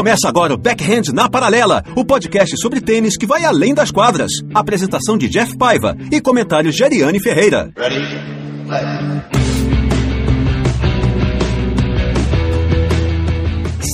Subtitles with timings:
[0.00, 4.32] Começa agora o Backhand na Paralela, o podcast sobre tênis que vai além das quadras.
[4.54, 7.70] Apresentação de Jeff Paiva e comentários de Ariane Ferreira.
[7.76, 8.00] Ready?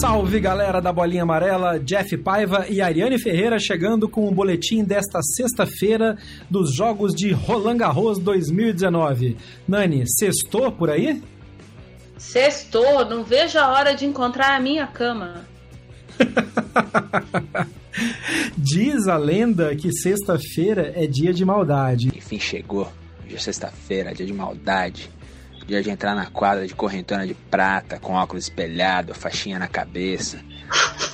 [0.01, 4.85] Salve galera da Bolinha Amarela, Jeff Paiva e Ariane Ferreira chegando com o um boletim
[4.85, 6.17] desta sexta-feira
[6.49, 9.37] dos Jogos de Roland Garros 2019.
[9.67, 11.21] Nani, sextou por aí?
[12.17, 15.56] Sextou, não vejo a hora de encontrar a minha cama.
[18.57, 22.13] Diz a lenda que sexta-feira é dia de maldade.
[22.17, 22.91] Enfim, chegou.
[23.25, 25.11] Hoje é sexta-feira, dia de maldade.
[25.67, 30.39] Dia de entrar na quadra de correntona de prata, com óculos espelhado, faixinha na cabeça.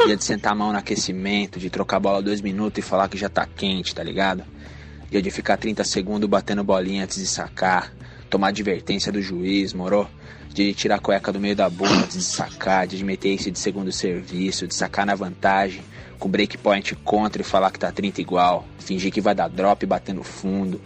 [0.05, 3.17] Dia de sentar a mão no aquecimento, de trocar bola dois minutos e falar que
[3.17, 4.45] já tá quente, tá ligado?
[5.11, 7.95] Dia de ficar 30 segundos batendo bolinha antes de sacar.
[8.29, 10.07] Tomar advertência do juiz, morou?
[10.53, 13.91] De tirar a cueca do meio da bunda, de sacar, de meter esse de segundo
[13.91, 15.83] serviço, de sacar na vantagem,
[16.19, 20.23] com breakpoint contra e falar que tá 30 igual, fingir que vai dar drop batendo
[20.23, 20.81] fundo,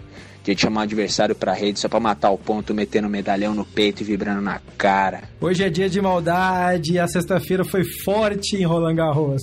[0.55, 3.65] de chamar o adversário pra rede só pra matar o ponto, metendo o medalhão no
[3.65, 5.23] peito e vibrando na cara.
[5.41, 9.43] Hoje é dia de maldade e a sexta-feira foi forte em Roland Garros.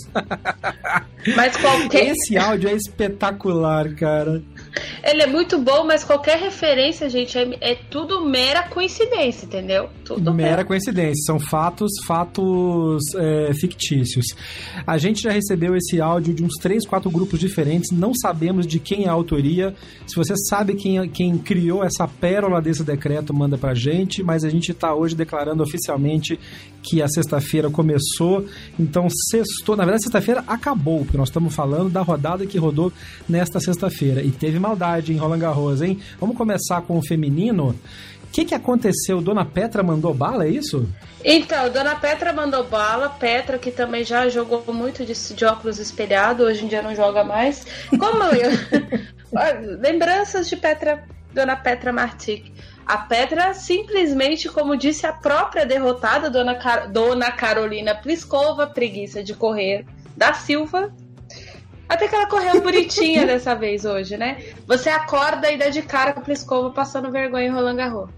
[1.35, 2.11] Mas qualquer...
[2.11, 4.41] Esse áudio é espetacular, cara.
[5.03, 9.89] Ele é muito bom, mas qualquer referência, gente, é, é tudo mera coincidência, entendeu?
[10.05, 11.21] Tudo mera, coincidência.
[11.25, 14.27] São fatos, fatos é, fictícios.
[14.87, 17.92] A gente já recebeu esse áudio de uns três, quatro grupos diferentes.
[17.92, 19.75] Não sabemos de quem é a autoria.
[20.08, 24.23] Se você sabe quem, quem criou essa pérola desse decreto, manda pra gente.
[24.23, 26.39] Mas a gente está hoje declarando oficialmente
[26.81, 28.45] que a sexta-feira começou.
[28.80, 29.75] Então, sextou.
[29.75, 32.92] Na verdade, sexta-feira acabou, porque nós estamos falando da rodada que rodou
[33.27, 34.21] nesta sexta-feira.
[34.21, 35.99] E teve maldade em Roland Garros, hein?
[36.20, 37.70] Vamos começar com o feminino.
[37.70, 39.21] O que, que aconteceu?
[39.21, 40.87] Dona Petra mandou bala, é isso?
[41.23, 43.09] Então, Dona Petra mandou bala.
[43.09, 47.23] Petra, que também já jogou muito de, de óculos espelhado, hoje em dia não joga
[47.23, 47.65] mais.
[47.89, 48.52] Como eu.
[49.80, 52.52] Lembranças de Petra, Dona Petra Martic.
[52.86, 59.33] A Petra simplesmente, como disse a própria derrotada, Dona, Car Dona Carolina Pliskova, preguiça de
[59.33, 59.86] correr
[60.17, 60.93] da Silva,
[61.88, 64.44] até que ela correu bonitinha dessa vez hoje, né?
[64.67, 68.10] Você acorda e dá de cara com a Pliskova passando vergonha em Roland Garros.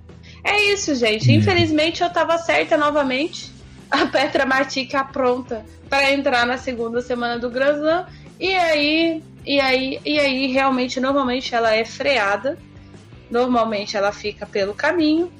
[0.44, 1.31] É isso, gente.
[1.31, 1.36] Hum.
[1.36, 3.54] Infelizmente eu tava certa novamente.
[3.90, 8.06] A Petra Martica pronta para entrar na segunda semana do Grand Slam.
[8.40, 12.58] E aí, e aí, e aí, realmente, normalmente ela é freada.
[13.30, 15.31] Normalmente ela fica pelo caminho.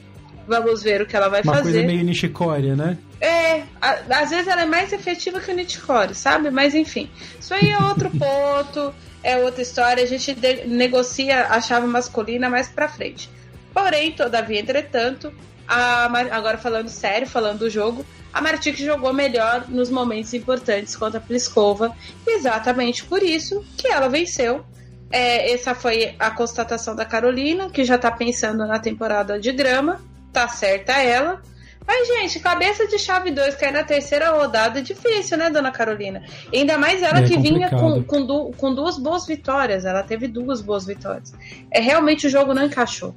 [0.48, 1.70] Vamos ver o que ela vai Uma fazer.
[1.70, 2.98] Uma coisa meio Nishikori, né?
[3.20, 6.52] É, a, às vezes ela é mais efetiva que o Nishikori, sabe?
[6.52, 10.04] Mas enfim, isso aí é outro ponto, é outra história.
[10.04, 13.30] A gente de, negocia a chave masculina mais pra frente.
[13.74, 15.34] Porém, todavia, entretanto,
[15.68, 21.20] a, agora falando sério, falando do jogo, a Martic jogou melhor nos momentos importantes contra
[21.20, 21.96] a Pliskova.
[22.28, 24.64] Exatamente por isso que ela venceu.
[25.10, 30.02] É, essa foi a constatação da Carolina, que já tá pensando na temporada de drama
[30.42, 31.42] tá certa ela.
[31.88, 36.24] Mas, gente, cabeça de chave 2 cair na terceira rodada é difícil, né, dona Carolina?
[36.52, 37.54] Ainda mais ela é que complicado.
[37.54, 39.86] vinha com, com, du com, duas boas vitórias.
[39.86, 41.34] Ela teve duas boas vitórias.
[41.72, 43.16] É realmente o jogo não encaixou.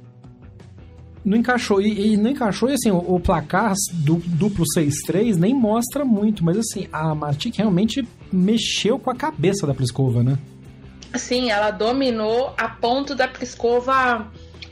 [1.25, 1.81] Não encaixou.
[1.81, 6.45] E, e não encaixou, e assim, o, o placar du duplo 6-3 nem mostra muito,
[6.45, 10.37] mas assim, a Martic realmente mexeu com a cabeça da Pliskova, né?
[11.15, 14.27] Sim, ela dominou a ponto da Pliskova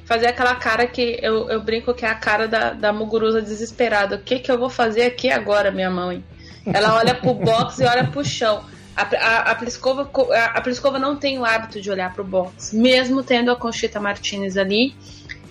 [0.07, 4.16] fazer aquela cara que eu, eu brinco que é a cara da, da Muguruza desesperada.
[4.16, 6.23] O que, que eu vou fazer aqui agora, minha mãe?
[6.66, 8.64] Ela olha pro box e olha pro chão.
[8.96, 10.09] A, a, a, Pliskova,
[10.53, 14.58] a, Pliskova não tem o hábito de olhar pro box, mesmo tendo a Conchita Martinez
[14.58, 14.96] ali.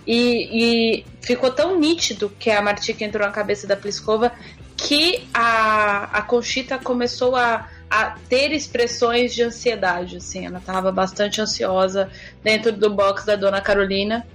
[0.07, 4.33] E, e ficou tão nítido que a Martica entrou na cabeça da Pliskova
[4.75, 10.17] que a, a Conchita começou a, a ter expressões de ansiedade.
[10.17, 12.09] Assim, ela estava bastante ansiosa
[12.43, 14.27] dentro do box da Dona Carolina.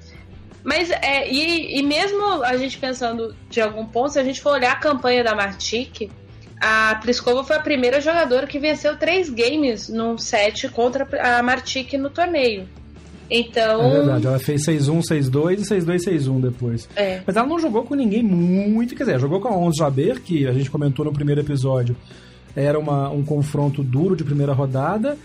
[0.64, 4.54] Mas, é, e, e mesmo a gente pensando de algum ponto, se a gente for
[4.54, 6.10] olhar a campanha da Martic,
[6.60, 11.94] a Pliskova foi a primeira jogadora que venceu três games num set contra a Martic
[11.94, 12.68] no torneio.
[13.32, 13.82] Então.
[13.82, 16.90] É verdade, ela fez 6-1, 6-2 e 6-2, 6-1 depois.
[16.96, 17.22] É.
[17.26, 20.46] Mas ela não jogou com ninguém muito, quer dizer, jogou com a Ons Jaber, que
[20.46, 21.96] a gente comentou no primeiro episódio.
[22.54, 25.18] Era uma, um confronto duro de primeira rodada.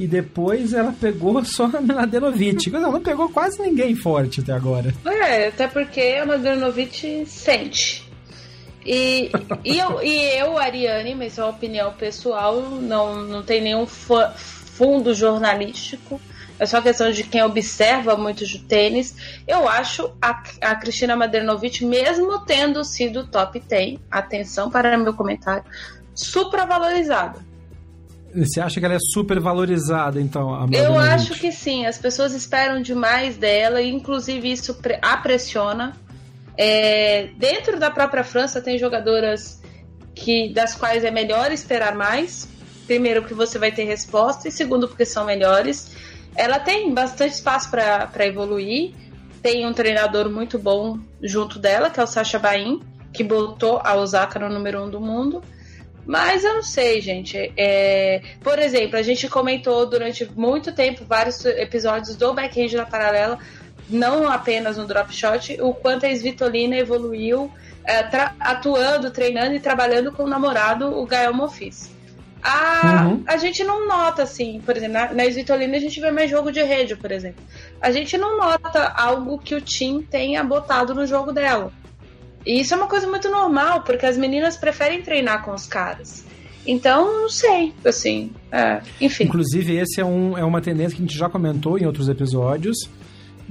[0.00, 2.70] E depois ela pegou só a Mladenovic.
[2.70, 4.94] Não, não pegou quase ninguém forte até agora.
[5.04, 8.08] É, até porque a Mladenovic sente.
[8.84, 9.30] E,
[9.62, 15.14] e, eu, e eu, Ariane, mas é uma opinião pessoal, não, não tem nenhum fundo
[15.14, 16.18] jornalístico
[16.60, 19.16] é só questão de quem observa muito de tênis.
[19.48, 25.64] Eu acho a, a Cristina Madernovic, mesmo tendo sido top 10, atenção para meu comentário,
[26.14, 27.49] supravalorizada.
[28.34, 30.54] Você acha que ela é super valorizada, então?
[30.54, 31.86] A Eu acho que sim.
[31.86, 35.96] As pessoas esperam demais dela, e inclusive isso a pressiona.
[36.56, 39.60] É, dentro da própria França tem jogadoras
[40.14, 42.48] que das quais é melhor esperar mais.
[42.86, 45.92] Primeiro, porque você vai ter resposta, e segundo, porque são melhores.
[46.36, 48.92] Ela tem bastante espaço para evoluir.
[49.42, 52.80] Tem um treinador muito bom junto dela, que é o Sasha Bain,
[53.12, 55.42] que botou a Osaka no número um do mundo.
[56.06, 57.52] Mas eu não sei, gente.
[57.56, 58.22] É...
[58.40, 63.38] Por exemplo, a gente comentou durante muito tempo vários episódios do backhand na paralela,
[63.88, 67.50] não apenas no drop shot, o quanto a Svitolina evoluiu
[67.84, 68.04] é,
[68.38, 71.90] atuando, treinando e trabalhando com o namorado, o Gael Monfils.
[72.42, 73.22] A, uhum.
[73.26, 76.50] a gente não nota, assim, por exemplo, na, na Svitolina a gente vê mais jogo
[76.50, 77.42] de rede, por exemplo.
[77.80, 81.70] A gente não nota algo que o Tim tenha botado no jogo dela.
[82.44, 86.24] E isso é uma coisa muito normal, porque as meninas preferem treinar com os caras.
[86.66, 89.24] Então, não sei, assim, é, enfim.
[89.24, 92.88] Inclusive, esse é, um, é uma tendência que a gente já comentou em outros episódios,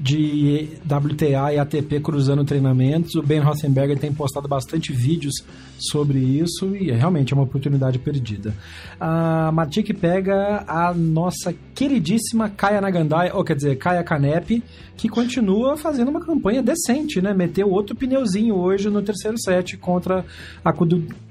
[0.01, 3.15] de WTA e ATP cruzando treinamentos.
[3.15, 5.35] O Ben Rothenberger tem postado bastante vídeos
[5.77, 8.53] sobre isso e é realmente é uma oportunidade perdida.
[8.99, 14.63] A Matic pega a nossa queridíssima Kaya Nagandai, ou quer dizer, Kaya Kanepi,
[14.95, 17.33] que continua fazendo uma campanha decente, né?
[17.33, 20.25] Meteu outro pneuzinho hoje no terceiro set contra
[20.63, 20.73] a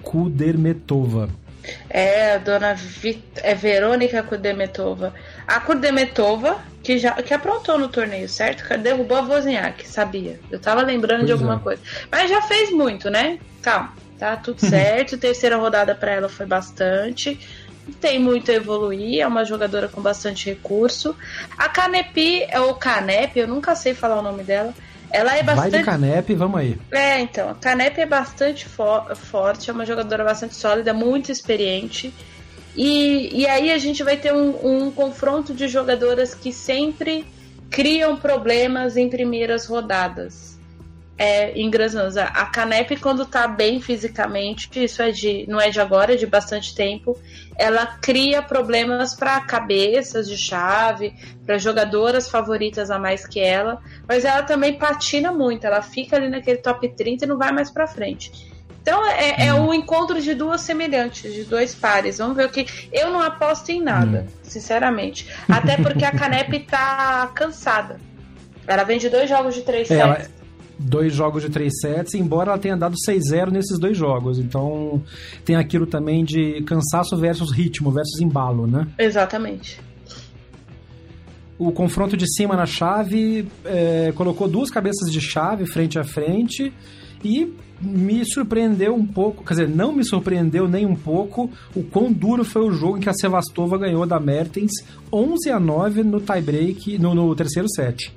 [0.02, 1.28] Kudermetova.
[1.90, 3.22] É, a dona Vit...
[3.36, 5.12] é Verônica Kudermetova.
[5.46, 8.64] A Kudermetova que já que aprontou no torneio, certo?
[8.78, 10.40] Derrubou a Wozniak, sabia?
[10.50, 11.58] Eu tava lembrando pois de alguma é.
[11.58, 11.82] coisa.
[12.10, 13.38] Mas já fez muito, né?
[13.60, 15.18] Calma, tá tudo certo.
[15.18, 17.38] Terceira rodada para ela foi bastante.
[18.00, 21.14] Tem muito a evoluir, é uma jogadora com bastante recurso.
[21.58, 24.72] A Canepi, ou Canep, eu nunca sei falar o nome dela.
[25.10, 25.70] Ela é bastante.
[25.70, 26.78] Vai de Canep, vamos aí.
[26.90, 27.50] É, então.
[27.50, 32.14] A Canep é bastante fo forte, é uma jogadora bastante sólida, muito experiente.
[32.78, 37.26] E, e aí a gente vai ter um, um confronto de jogadoras que sempre
[37.68, 40.56] criam problemas em primeiras rodadas.
[41.18, 42.22] É, Granzanza.
[42.22, 46.24] A Canep, quando tá bem fisicamente, isso é de, não é de agora, é de
[46.24, 47.18] bastante tempo,
[47.56, 51.12] ela cria problemas para cabeças de chave,
[51.44, 56.28] para jogadoras favoritas a mais que ela, mas ela também patina muito, ela fica ali
[56.28, 58.47] naquele top 30 e não vai mais para frente.
[58.88, 62.16] Então é, é um encontro de duas semelhantes, de dois pares.
[62.16, 62.64] Vamos ver o que.
[62.90, 64.32] Eu não aposto em nada, hum.
[64.42, 65.28] sinceramente.
[65.46, 68.00] Até porque a Canep tá cansada.
[68.66, 70.30] Ela vem de dois jogos de três é, sets.
[70.78, 74.38] dois jogos de três sets, embora ela tenha dado 6-0 nesses dois jogos.
[74.38, 75.02] Então
[75.44, 78.88] tem aquilo também de cansaço versus ritmo, versus embalo, né?
[78.98, 79.82] Exatamente.
[81.58, 86.72] O confronto de cima na chave é, colocou duas cabeças de chave frente a frente
[87.22, 92.12] e me surpreendeu um pouco, quer dizer, não me surpreendeu nem um pouco o quão
[92.12, 94.72] duro foi o jogo em que a Sevastova ganhou da Mertens
[95.12, 98.12] 11 a 9 no tie-break, no, no terceiro set.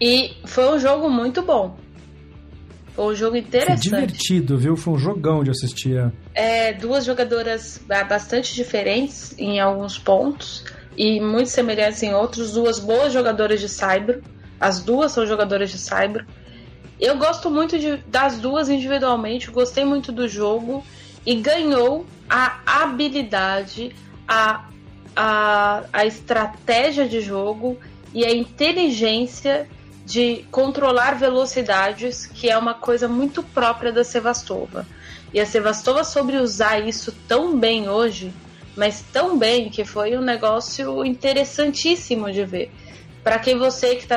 [0.00, 1.76] E foi um jogo muito bom.
[2.94, 3.90] Foi um jogo interessante.
[3.90, 4.76] Foi divertido, viu?
[4.76, 6.12] Foi um jogão de assistir.
[6.34, 10.64] É, duas jogadoras bastante diferentes em alguns pontos
[10.96, 12.52] e muito semelhantes em outros.
[12.52, 14.20] Duas boas jogadoras de cyber.
[14.60, 16.26] As duas são jogadoras de cyber.
[17.00, 20.84] Eu gosto muito de, das duas individualmente, gostei muito do jogo
[21.24, 23.94] e ganhou a habilidade,
[24.26, 24.68] a,
[25.14, 27.78] a, a estratégia de jogo
[28.12, 29.68] e a inteligência
[30.04, 34.86] de controlar velocidades, que é uma coisa muito própria da Sevastova.
[35.32, 38.32] E a Sevastova soube usar isso tão bem hoje,
[38.74, 42.70] mas tão bem que foi um negócio interessantíssimo de ver.
[43.22, 44.16] Para quem você que está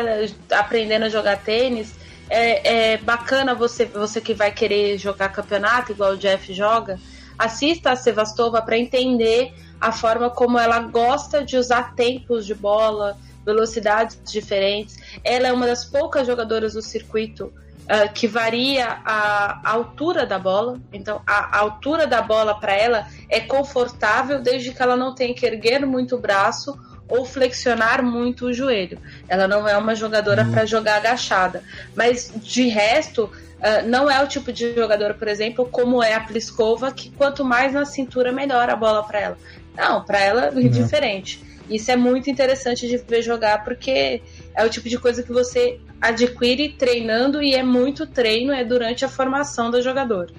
[0.58, 1.94] aprendendo a jogar tênis,
[2.32, 6.98] é, é bacana você, você que vai querer jogar campeonato, igual o Jeff joga,
[7.38, 13.18] assista a Sevastova para entender a forma como ela gosta de usar tempos de bola,
[13.46, 14.98] velocidades diferentes.
[15.24, 20.38] Ela é uma das poucas jogadoras do circuito uh, que varia a, a, altura da
[20.38, 20.80] bola.
[20.94, 25.34] Então, a, a altura da bola para ela é confortável desde que ela não tenha
[25.34, 26.80] que erguer muito o braço
[27.12, 28.98] ou flexionar muito o joelho.
[29.28, 30.52] Ela não é uma jogadora uhum.
[30.52, 31.62] para jogar agachada.
[31.96, 36.22] Mas de resto, uh, não é o tipo de jogadora, por exemplo, como é a
[36.22, 39.38] Pliskova, que quanto mais na cintura, melhor a bola para ela.
[39.76, 41.44] Não, para ela é diferente.
[41.70, 44.22] Isso é muito interessante de ver jogar, porque
[44.56, 49.06] é o tipo de coisa que você adquire treinando e é muito treino, é durante
[49.06, 50.32] a formação do jogador.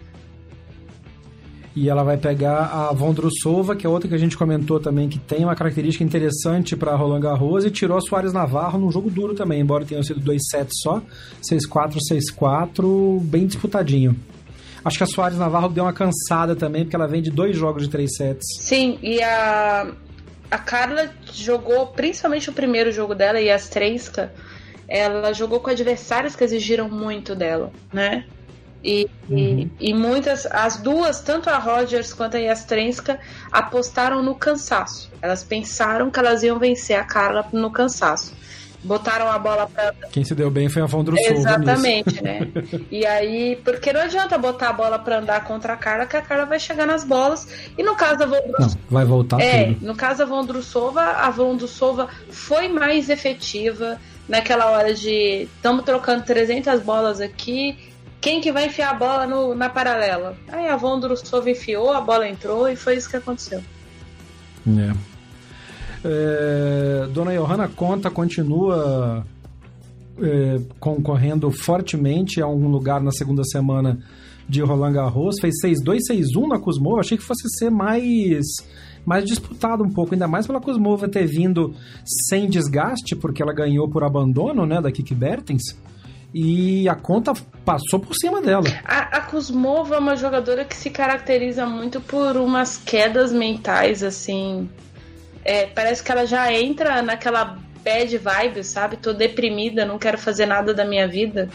[1.74, 5.18] E ela vai pegar a Vondrusova, que é outra que a gente comentou também, que
[5.18, 9.34] tem uma característica interessante para Roland Garros, e tirou a Soares Navarro num jogo duro
[9.34, 11.02] também, embora tenha sido 2 sets só.
[11.42, 11.96] 6-4,
[12.38, 14.14] 6-4, bem disputadinho.
[14.84, 17.84] Acho que a Soares Navarro deu uma cansada também, porque ela vem de dois jogos
[17.84, 18.44] de três sets.
[18.58, 19.92] Sim, e a,
[20.50, 24.32] a Carla jogou, principalmente o primeiro jogo dela, e a Strenska,
[24.88, 28.26] ela jogou com adversários que exigiram muito dela, né?
[28.84, 29.38] E, uhum.
[29.38, 33.18] e, e, muitas, as duas, tanto a Rogers quanto a Yastrenska,
[33.50, 35.10] apostaram no cansaço.
[35.20, 38.34] Elas pensaram que elas iam vencer a Carla no cansaço.
[38.84, 39.94] Botaram a bola pra.
[40.10, 41.32] Quem se deu bem foi a Vondrousova.
[41.32, 42.48] Exatamente, né?
[42.90, 46.20] e aí, porque não adianta botar a bola pra andar contra a Carla, que a
[46.20, 47.46] Carla vai chegar nas bolas.
[47.78, 48.78] E no caso da Vondrousova.
[48.90, 49.86] vai voltar é, tudo.
[49.86, 56.80] no caso da Vondrousova, a Vondrousova foi mais efetiva naquela hora de estamos trocando 300
[56.80, 57.91] bolas aqui
[58.22, 60.36] quem que vai enfiar a bola no, na paralela?
[60.48, 63.60] Aí a Vondrusov enfiou, a bola entrou e foi isso que aconteceu.
[64.66, 64.92] É.
[66.04, 69.26] É, Dona Johanna Conta continua
[70.20, 73.98] é, concorrendo fortemente a um lugar na segunda semana
[74.48, 75.40] de Roland Garros.
[75.40, 77.00] Fez 6-2, 6-1 na Kuzmova.
[77.00, 78.44] Achei que fosse ser mais,
[79.04, 81.74] mais disputado um pouco, ainda mais pela Kuzmova ter vindo
[82.04, 85.76] sem desgaste, porque ela ganhou por abandono né, da Kiki Bertens
[86.34, 87.32] e a conta
[87.64, 88.64] passou por cima dela.
[88.84, 94.68] A, a Kuzmova é uma jogadora que se caracteriza muito por umas quedas mentais, assim.
[95.44, 98.96] É, parece que ela já entra naquela bad vibe, sabe?
[98.96, 101.48] Tô deprimida, não quero fazer nada da minha vida.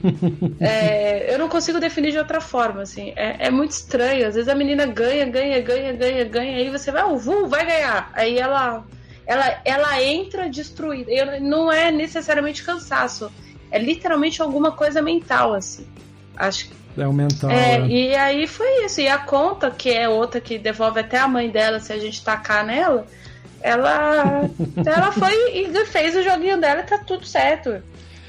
[0.60, 3.12] é, eu não consigo definir de outra forma, assim.
[3.16, 4.26] É, é, muito estranho.
[4.26, 7.66] Às vezes a menina ganha, ganha, ganha, ganha, ganha, aí você vai, oh, vu, vai
[7.66, 8.10] ganhar.
[8.14, 8.84] Aí ela,
[9.26, 11.10] ela, ela entra destruída.
[11.10, 13.30] Eu, não é necessariamente cansaço
[13.70, 15.86] é literalmente alguma coisa mental, assim.
[16.36, 16.74] Acho que.
[16.96, 17.50] É o mental.
[17.50, 19.00] É, é, e aí foi isso.
[19.00, 22.24] E a conta, que é outra que devolve até a mãe dela se a gente
[22.24, 23.06] tacar nela,
[23.60, 24.48] ela,
[24.86, 27.82] ela foi e fez o joguinho dela e tá tudo certo.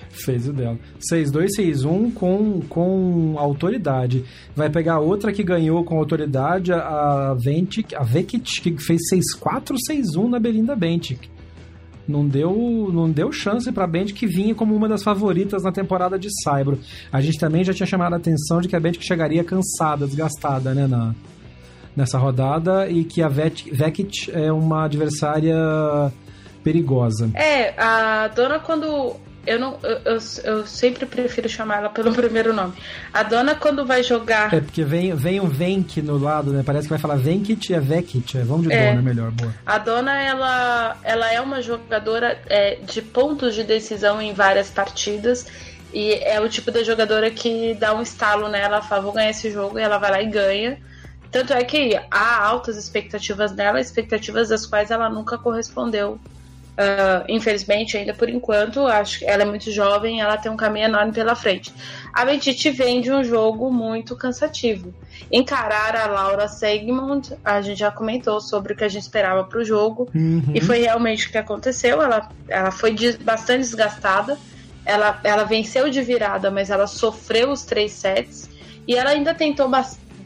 [0.10, 0.80] Fez o dela.
[1.12, 4.26] 6-2, 6-1 com, com autoridade.
[4.56, 10.30] Vai pegar outra que ganhou com autoridade, a Ventic, a Vekit, que fez 6-4, 6-1
[10.30, 11.35] na Belinda Bentic
[12.08, 15.72] não deu, não deu chance para a Band que vinha como uma das favoritas na
[15.72, 16.80] temporada de Saibro.
[17.12, 20.06] A gente também já tinha chamado a atenção de que a Band que chegaria cansada,
[20.06, 21.16] desgastada, né, na,
[21.96, 25.56] nessa rodada e que a Vekit é uma adversária
[26.64, 27.30] perigosa.
[27.36, 32.54] É, a dona quando eu não eu, eu, eu, sempre prefiro chamar ela pelo primeiro
[32.54, 32.74] nome.
[33.14, 34.54] A dona quando vai jogar.
[34.54, 36.64] É porque vem, vem um Venk no lado, né?
[36.66, 38.38] Parece que vai falar Venkit e é Vekit.
[38.38, 38.90] É, vamos de é.
[38.90, 39.54] dona melhor, boa.
[39.66, 45.46] A dona ela, ela é uma jogadora é, de pontos de decisão em várias partidas.
[45.94, 49.50] E é o tipo da jogadora que dá um estalo nela, fala, vou ganhar esse
[49.50, 50.78] jogo, e ela vai lá e ganha.
[51.32, 56.20] Tanto é que há altas expectativas dela, expectativas das quais ela nunca correspondeu
[56.76, 60.88] Uh, infelizmente, ainda por enquanto, acho que ela é muito jovem ela tem um caminho
[60.88, 61.74] enorme pela frente.
[62.14, 64.94] A Betite vem de um jogo muito cansativo.
[65.32, 69.60] Encarar a Laura Segmund, a gente já comentou sobre o que a gente esperava para
[69.60, 70.44] o jogo, uhum.
[70.54, 72.02] e foi realmente o que aconteceu.
[72.02, 74.38] Ela, ela foi bastante desgastada,
[74.84, 78.50] ela, ela venceu de virada, mas ela sofreu os três sets,
[78.86, 79.70] e ela ainda tentou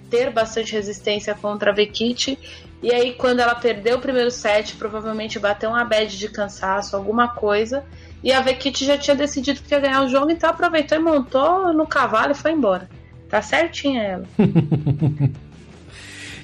[0.09, 2.39] ter bastante resistência contra a Vekit
[2.81, 7.27] e aí, quando ela perdeu o primeiro set, provavelmente bateu uma bad de cansaço, alguma
[7.27, 7.83] coisa.
[8.24, 11.74] E a Vekit já tinha decidido que ia ganhar o jogo, então aproveitou e montou
[11.74, 12.89] no cavalo e foi embora.
[13.29, 14.25] Tá certinha ela.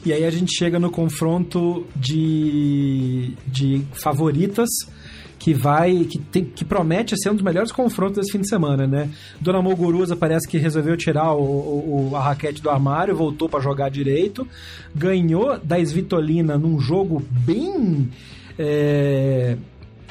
[0.06, 4.70] e aí a gente chega no confronto de, de favoritas
[5.46, 8.88] que vai, que, tem, que promete ser um dos melhores confrontos desse fim de semana,
[8.88, 9.12] né?
[9.40, 13.90] Dona Moguruza parece que resolveu tirar o, o a raquete do armário, voltou para jogar
[13.90, 14.48] direito,
[14.96, 18.10] ganhou da Svitolina num jogo bem
[18.58, 19.56] é,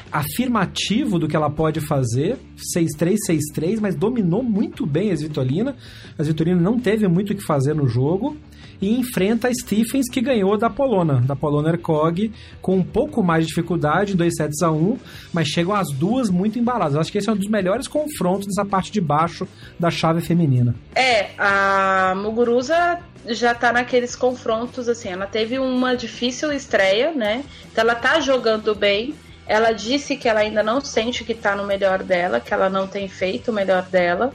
[0.09, 2.37] afirmativo do que ela pode fazer,
[2.73, 5.75] 6-3, 6-3, mas dominou muito bem a Svitolina.
[6.17, 8.37] A Svitolina não teve muito o que fazer no jogo
[8.81, 13.43] e enfrenta a Stephens, que ganhou da Polona, da Polona Ercog, com um pouco mais
[13.43, 14.97] de dificuldade, 2 sets a 1, um,
[15.33, 16.95] mas chegam as duas muito embaladas.
[16.95, 19.47] Eu acho que esse é um dos melhores confrontos dessa parte de baixo
[19.79, 20.75] da chave feminina.
[20.93, 27.43] É, a Muguruza já tá naqueles confrontos, assim, ela teve uma difícil estreia, né?
[27.71, 29.15] Então ela tá jogando bem,
[29.47, 32.87] Ela disse que ela ainda não sente que tá no melhor dela, que ela não
[32.87, 34.33] tem feito o melhor dela.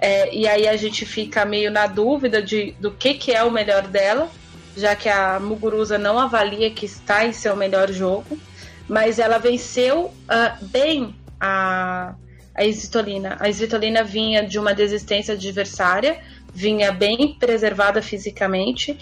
[0.00, 3.50] É, e aí a gente fica meio na dúvida de, do que, que é o
[3.50, 4.30] melhor dela,
[4.76, 8.38] já que a Muguruza não avalia que está em seu melhor jogo.
[8.88, 12.14] Mas ela venceu uh, bem a,
[12.54, 13.36] a Isvitolina.
[13.40, 16.20] A Isvitolina vinha de uma desistência adversária,
[16.54, 18.96] vinha bem preservada fisicamente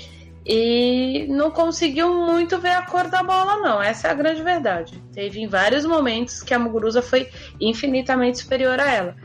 [0.46, 3.82] e não conseguiu muito ver a cor da bola, não.
[3.82, 5.02] Essa é a grande verdade.
[5.12, 7.28] Teve em vários momentos que a Muguruza foi
[7.60, 9.16] infinitamente superior a ela.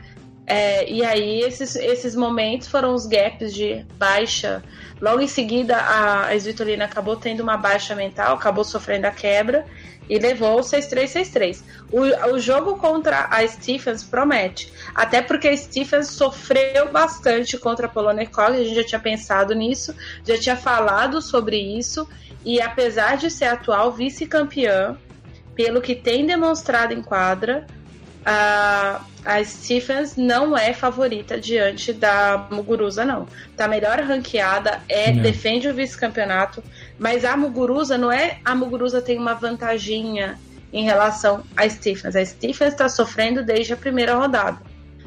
[0.46, 4.62] É, e aí, esses, esses momentos foram os gaps de baixa.
[5.00, 9.64] Logo em seguida, a, a Svitolina acabou tendo uma baixa mental, acabou sofrendo a quebra
[10.10, 11.62] e levou o 6-3-6-3.
[11.92, 14.72] O, o jogo contra a Stephens promete.
[14.92, 19.94] Até porque a Stephens sofreu bastante contra a Polonekov, a gente já tinha pensado nisso,
[20.24, 22.08] já tinha falado sobre isso.
[22.44, 24.98] E apesar de ser atual vice-campeã,
[25.54, 27.66] pelo que tem demonstrado em quadra,
[28.24, 33.26] a, a Stephens não é favorita diante da Muguruza, não.
[33.56, 36.62] Tá melhor ranqueada, é, defende o vice-campeonato,
[36.98, 38.38] mas a Muguruza não é.
[38.44, 40.38] A Muguruza tem uma vantaginha
[40.72, 42.14] em relação a Stephens.
[42.14, 44.58] A Stephens está sofrendo desde a primeira rodada.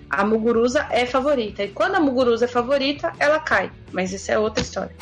[0.10, 1.63] A Muguruza é favorita.
[1.63, 3.72] E quando a Muguruza é favorita, ela cai.
[3.91, 4.91] Mas isso é outra história.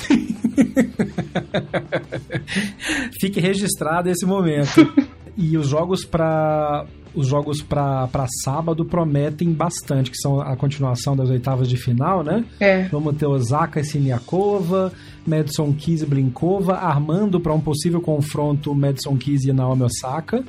[3.19, 4.93] Fique registrado esse momento.
[5.35, 11.29] e os jogos para os jogos para sábado prometem bastante, que são a continuação das
[11.29, 12.45] oitavas de final, né?
[12.59, 12.83] É.
[12.83, 14.93] Vamos ter Osaka e Siniakova,
[15.25, 20.43] Madison Keys e Blinkova, armando para um possível confronto Madison Keys e Naomi Osaka.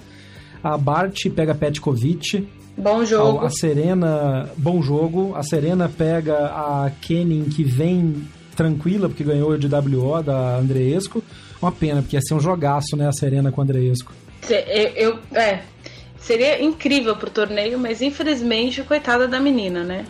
[0.63, 2.47] A Bart pega Petkovic.
[2.77, 3.41] Bom jogo.
[3.41, 5.35] A, a Serena, bom jogo.
[5.35, 8.23] A Serena pega a Kenin, que vem
[8.55, 11.23] tranquila, porque ganhou de WO da Andreesco.
[11.61, 13.09] Uma pena, porque ia ser um jogaço, né?
[13.09, 14.13] A Serena com a Andreesco.
[14.49, 15.61] Eu, eu, é,
[16.23, 20.07] Seria incrível pro torneio, mas infelizmente, coitada da menina, né?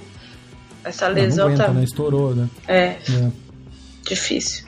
[0.85, 1.73] Essa lesão aguenta, tá.
[1.73, 1.85] Né?
[1.85, 2.49] Estourou, né?
[2.69, 2.77] É.
[2.77, 2.99] é.
[4.07, 4.67] Difícil.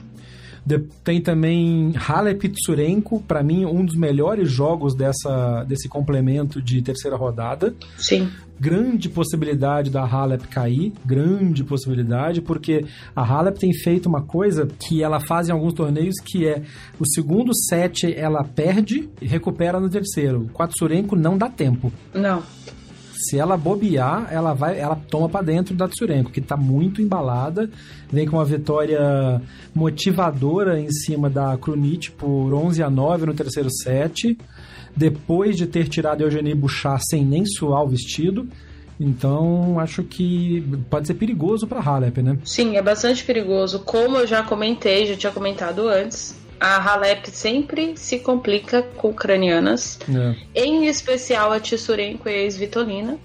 [0.65, 6.81] De, tem também Halep Tsurenko, para mim um dos melhores jogos dessa, desse complemento de
[6.81, 7.75] terceira rodada.
[7.99, 8.31] Sim.
[8.59, 15.03] Grande possibilidade da Halep cair, grande possibilidade, porque a Halep tem feito uma coisa que
[15.03, 16.63] ela faz em alguns torneios que é
[16.99, 20.49] o segundo set ela perde e recupera no terceiro.
[20.53, 21.93] Com a Tsurenko não dá tempo.
[22.15, 22.43] Não
[23.29, 27.71] se ela bobear, ela vai, ela toma para dentro da Tsurenko, que tá muito embalada,
[28.11, 29.41] vem com uma vitória
[29.75, 34.37] motivadora em cima da Krunic por 11 a 9 no terceiro set,
[34.97, 38.49] depois de ter tirado Eugenie Bouchard sem nem suar o vestido.
[38.99, 42.39] Então, acho que pode ser perigoso para Halep, né?
[42.45, 43.81] Sim, é bastante perigoso.
[43.81, 49.99] Como eu já comentei, já tinha comentado antes, a Halep sempre se complica com ucranianas,
[50.09, 50.37] é.
[50.55, 53.19] em especial a Tissurenko e a Svitolina.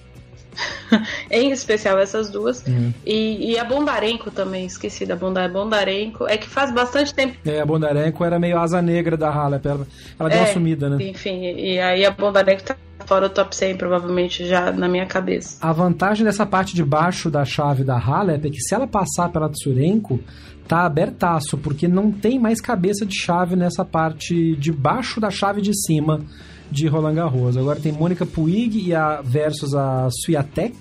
[1.30, 2.66] em especial essas duas.
[2.66, 2.94] Uhum.
[3.06, 6.28] E, e, a Bondarenko também, esqueci da Bondarenko.
[6.28, 7.38] É que faz bastante tempo.
[7.46, 9.66] É, a Bondarenko era meio asa negra da Halep.
[9.66, 9.88] Ela,
[10.20, 10.98] ela deu é, uma sumida, né?
[11.04, 15.58] Enfim, e aí a Bondarenko tá fora do top 100, provavelmente, já na minha cabeça.
[15.62, 19.30] A vantagem dessa parte de baixo da chave da Halep é que se ela passar
[19.30, 20.20] pela Tsurenko,
[20.68, 25.62] tá abertaço, porque não tem mais cabeça de chave nessa parte de baixo da chave
[25.62, 26.22] de cima
[26.72, 27.58] de Roland Garros.
[27.58, 30.78] Agora tem Mônica Puig e a versus a Swiatek.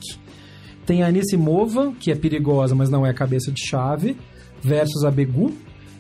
[0.87, 4.17] Tem a Anisimova, que é perigosa, mas não é cabeça de chave,
[4.63, 5.53] versus a Begu.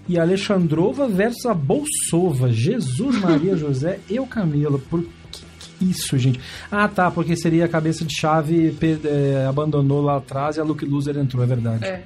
[0.09, 2.51] E a Alexandrova versus a Bolsova.
[2.51, 4.79] Jesus Maria José e o Camilo.
[4.79, 6.41] Por que isso, gente?
[6.71, 8.75] Ah, tá, porque seria a cabeça de chave,
[9.05, 11.85] é, abandonou lá atrás e a Luke Loser entrou, é verdade.
[11.85, 12.05] É.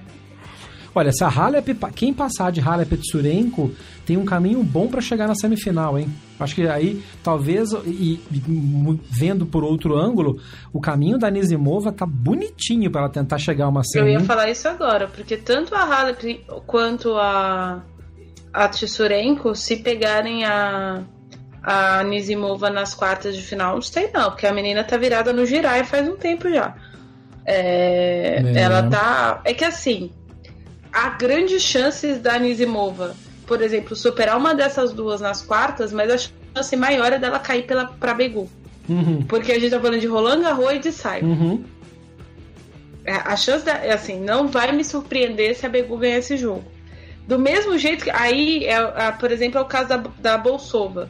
[0.94, 3.70] Olha, se a Halep, quem passar de Halep Tsurenko
[4.05, 6.09] tem um caminho bom para chegar na semifinal, hein?
[6.38, 10.38] Acho que aí, talvez, e, e, vendo por outro ângulo,
[10.72, 14.12] o caminho da Nizimova tá bonitinho para ela tentar chegar a uma semi.
[14.12, 17.83] Eu ia falar isso agora, porque tanto a Halep quanto a,
[18.52, 21.05] a Tsurenko, se pegarem a,
[21.62, 25.46] a Nizimova nas quartas de final, não sei não, porque a menina tá virada no
[25.46, 26.74] girar faz um tempo já.
[27.44, 28.62] É, é.
[28.62, 29.40] Ela tá.
[29.44, 30.12] É que assim,
[30.92, 36.31] há grandes chances da Anisimova, por exemplo, superar uma dessas duas nas quartas, mas a
[36.55, 38.48] chance maior é dela cair pela, pra Begu.
[38.88, 39.22] Uhum.
[39.22, 41.26] Porque a gente tá falando de Roland Garros e de Saiba.
[41.26, 41.64] Uhum.
[43.05, 46.37] É, a chance, da, é assim, não vai me surpreender se a Begu ganhar esse
[46.37, 46.64] jogo.
[47.26, 48.11] Do mesmo jeito que.
[48.11, 51.09] Aí, é, é, por exemplo, é o caso da, da Bolsova.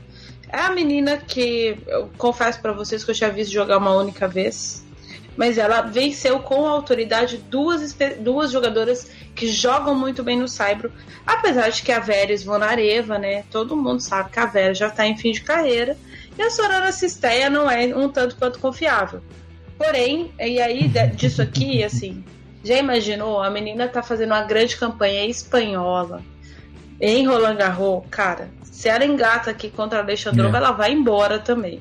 [0.48, 4.28] É a menina que eu confesso para vocês que eu tinha visto jogar uma única
[4.28, 4.84] vez
[5.36, 10.92] mas ela venceu com autoridade duas, duas jogadoras que jogam muito bem no Saibro,
[11.26, 15.06] apesar de que a Vera Svonareva, né, todo mundo sabe que a Vera já está
[15.06, 15.96] em fim de carreira
[16.36, 19.22] E a Sorana Cisteia não é um tanto quanto confiável.
[19.76, 22.24] Porém, e aí disso aqui, assim,
[22.62, 23.42] já imaginou?
[23.42, 26.22] A menina tá fazendo uma grande campanha espanhola
[27.00, 28.48] em Roland Garros, cara.
[28.62, 30.60] Se ela engata aqui contra a Alexandrova, é.
[30.60, 31.80] ela vai embora também.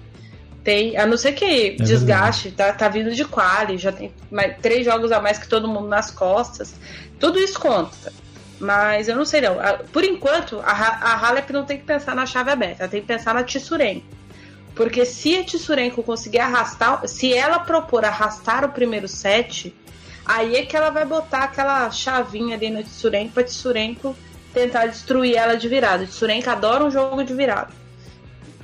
[0.63, 4.58] Tem, a não ser que é desgaste, tá, tá vindo de quali, já tem mais,
[4.62, 6.76] três jogos a mais que todo mundo nas costas.
[7.19, 8.13] Tudo isso conta.
[8.60, 9.58] Mas eu não sei não.
[9.91, 13.08] Por enquanto, a, a Halep não tem que pensar na chave aberta, ela tem que
[13.08, 14.06] pensar na Tissurenko.
[14.76, 19.76] Porque se a Tissurenko conseguir arrastar, se ela propor arrastar o primeiro set,
[20.24, 24.15] aí é que ela vai botar aquela chavinha ali na Tissurenko pra Tissurenko
[24.54, 26.06] tentar destruir ela de virada.
[26.06, 27.81] Tissurenko adora um jogo de virada.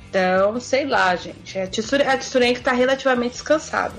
[0.08, 1.58] Então, sei lá, gente.
[1.58, 3.94] A Tissurenko tá relativamente descansada.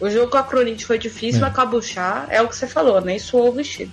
[0.00, 1.46] O jogo com a Cronite foi difícil, é.
[1.46, 3.90] mas com a Buchar é o que você falou, nem suou o vestido.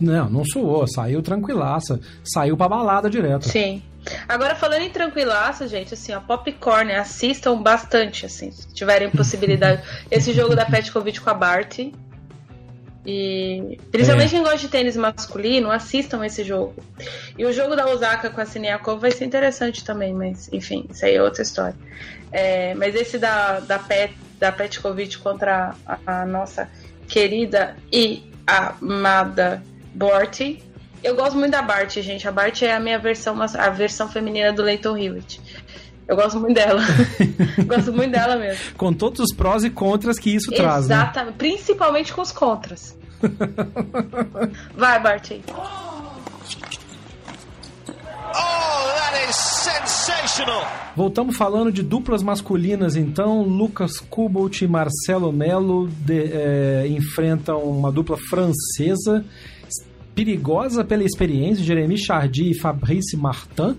[0.00, 2.00] Não, não suou, saiu tranquilaça.
[2.24, 3.48] Saiu pra balada direto.
[3.48, 3.82] Sim.
[4.28, 9.82] Agora, falando em tranquilaça, gente, assim, a Popcorn, assistam bastante, assim, se tiverem possibilidade.
[10.10, 11.78] Esse jogo da Petkovic com a Bart.
[13.04, 14.30] E principalmente é.
[14.30, 16.74] quem gosta de tênis masculino, assistam esse jogo.
[17.36, 21.04] E o jogo da Osaka com a Siniakov vai ser interessante também, mas enfim, isso
[21.04, 21.76] aí é outra história.
[22.30, 26.68] É, mas esse da, da, Pet, da Petkovic contra a, a nossa
[27.08, 29.62] querida e amada
[29.94, 30.62] Borty.
[31.02, 32.28] Eu gosto muito da Bart, gente.
[32.28, 35.40] A Bart é a minha versão, a versão feminina do Leighton Hewitt.
[36.10, 36.82] Eu gosto muito dela.
[37.66, 38.74] gosto muito dela mesmo.
[38.76, 40.72] Com todos os prós e contras que isso Exatamente.
[40.72, 40.94] traz, né?
[40.96, 41.36] Exatamente.
[41.36, 42.98] Principalmente com os contras.
[44.74, 45.30] Vai, Bart.
[48.26, 48.42] Oh,
[48.96, 50.66] that is sensational!
[50.96, 53.44] Voltamos falando de duplas masculinas, então.
[53.44, 59.24] Lucas Kubot e Marcelo Melo de, é, enfrentam uma dupla francesa
[60.12, 63.78] perigosa pela experiência, Jeremy Chardy e Fabrice Martin.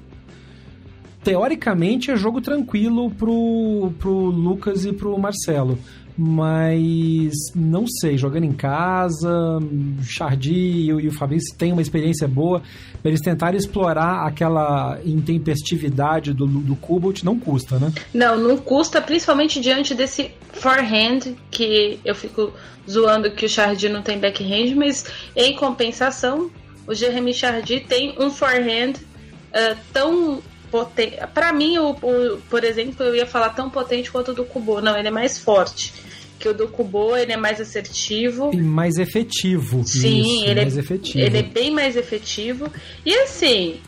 [1.23, 5.77] Teoricamente é jogo tranquilo pro, pro Lucas e pro Marcelo.
[6.17, 9.59] Mas não sei, jogando em casa,
[10.03, 12.61] Chardy e, o Fabrício têm uma experiência boa.
[13.03, 17.91] Eles tentarem explorar aquela intempestividade do, do Kubot, não custa, né?
[18.13, 22.51] Não, não custa, principalmente diante desse forehand, que eu fico
[22.89, 25.05] zoando que o Chardy não tem backhand, mas
[25.35, 26.51] em compensação,
[26.85, 31.17] o Jeremy Chardy tem um forehand uh, tão potente.
[31.33, 34.81] Para mim, o, o, por exemplo, eu ia falar tão potente quanto o do Kubo.
[34.81, 35.93] Não, ele é mais forte.
[36.39, 38.49] Que o do Kubo, ele é mais assertivo.
[38.53, 39.83] E mais efetivo.
[39.85, 41.19] Sim, Isso, ele, é mais é, efetivo.
[41.19, 42.71] ele é bem mais efetivo.
[43.05, 43.79] E assim,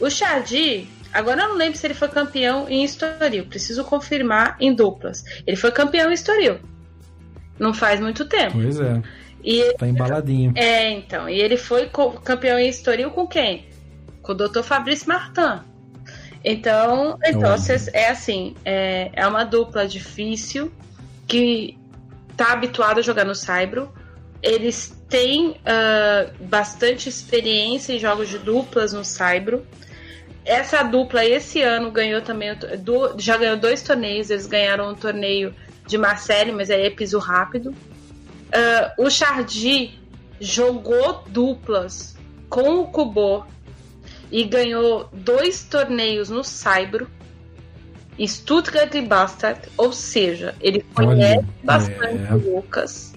[0.00, 3.44] o Chardy, agora eu não lembro se ele foi campeão em Estoril.
[3.46, 5.22] Preciso confirmar em duplas.
[5.46, 6.58] Ele foi campeão em Estoril.
[7.58, 8.52] Não faz muito tempo.
[8.52, 9.02] Pois é.
[9.44, 10.52] E, tá embaladinho.
[10.56, 11.28] É, então.
[11.28, 11.90] E ele foi
[12.24, 13.66] campeão em Estoril com quem?
[14.22, 14.62] Com o Dr.
[14.62, 15.67] Fabrício Martin.
[16.50, 17.54] Então, então
[17.92, 20.72] é assim, é, é uma dupla difícil
[21.26, 21.76] que
[22.38, 23.92] tá habituada a jogar no Saibro.
[24.42, 29.66] Eles têm uh, bastante experiência em jogos de duplas no Saibro.
[30.42, 34.30] Essa dupla esse ano ganhou também, do, já ganhou dois torneios.
[34.30, 35.54] Eles ganharam um torneio
[35.86, 37.72] de Marseille, mas aí é piso rápido.
[37.72, 40.00] Uh, o Chardy
[40.40, 42.16] jogou duplas
[42.48, 43.44] com o Kubo
[44.30, 47.08] e ganhou dois torneios no Saibro,
[48.26, 52.34] Stuttgart e Bastard, ou seja, ele conhece Olha, bastante é.
[52.34, 53.14] o Lucas.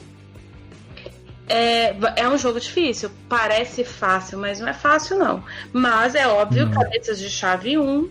[1.50, 5.44] É, é um jogo difícil, parece fácil, mas não é fácil não.
[5.74, 6.74] Mas é óbvio, não.
[6.74, 8.10] cabeças de chave 1,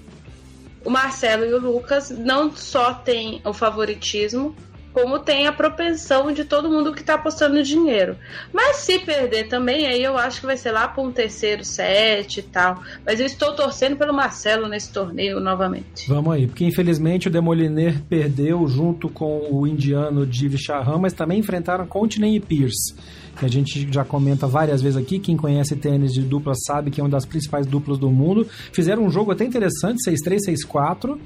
[0.85, 4.55] o Marcelo e o Lucas não só têm o favoritismo,
[4.93, 8.17] como tem a propensão de todo mundo que está apostando dinheiro.
[8.53, 12.39] Mas se perder também, aí eu acho que vai ser lá para um terceiro set
[12.39, 12.83] e tal.
[13.05, 16.09] Mas eu estou torcendo pelo Marcelo nesse torneio novamente.
[16.09, 20.57] Vamos aí, porque infelizmente o Demoliner perdeu junto com o indiano Div
[21.01, 22.95] mas também enfrentaram Continent e Pierce.
[23.39, 25.19] Que a gente já comenta várias vezes aqui.
[25.19, 28.47] Quem conhece tênis de dupla sabe que é uma das principais duplas do mundo.
[28.73, 31.19] Fizeram um jogo até interessante, 6-3, 6-4.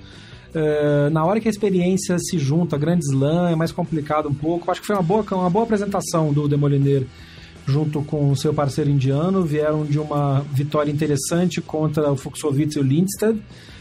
[0.55, 4.71] Uh, na hora que a experiência se junta, grande slam, é mais complicado um pouco.
[4.71, 7.05] Acho que foi uma boa, uma boa apresentação do Demoliner
[7.67, 9.43] junto com o seu parceiro indiano.
[9.43, 13.41] Vieram de uma vitória interessante contra o Fuxovitz e o Lindstedt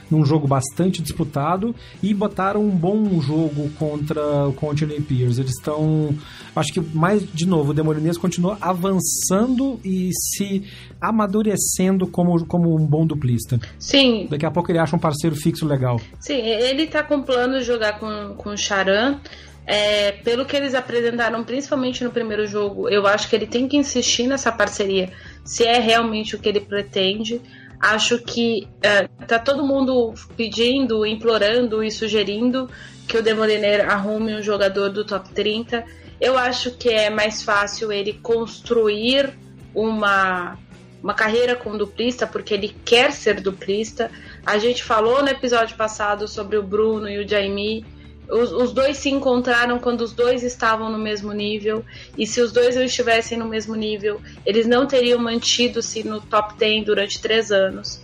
[0.09, 5.41] num jogo bastante disputado e botaram um bom jogo contra o Continental Pierce.
[5.41, 6.15] Eles estão,
[6.55, 10.63] acho que mais de novo, o Demolines continua avançando e se
[11.01, 13.59] amadurecendo como, como um bom duplista.
[13.79, 14.27] Sim.
[14.29, 15.99] Daqui a pouco ele acha um parceiro fixo legal.
[16.19, 19.19] Sim, ele tá com plano de jogar com, com o Charan.
[19.65, 23.77] É, pelo que eles apresentaram, principalmente no primeiro jogo, eu acho que ele tem que
[23.77, 25.09] insistir nessa parceria
[25.45, 27.41] se é realmente o que ele pretende.
[27.83, 32.69] Acho que uh, tá todo mundo pedindo, implorando e sugerindo
[33.05, 35.83] que o Demoliner arrume um jogador do top 30.
[36.19, 39.37] Eu acho que é mais fácil ele construir
[39.75, 40.57] uma,
[41.03, 44.09] uma carreira com duplista, porque ele quer ser duplista.
[44.45, 47.85] A gente falou no episódio passado sobre o Bruno e o Jaime.
[48.29, 51.85] Os, os, dois se encontraram quando os dois estavam no mesmo nível.
[52.17, 56.55] E se os dois não estivessem no mesmo nível, eles não teriam mantido-se no top
[56.57, 58.01] 10 durante três anos.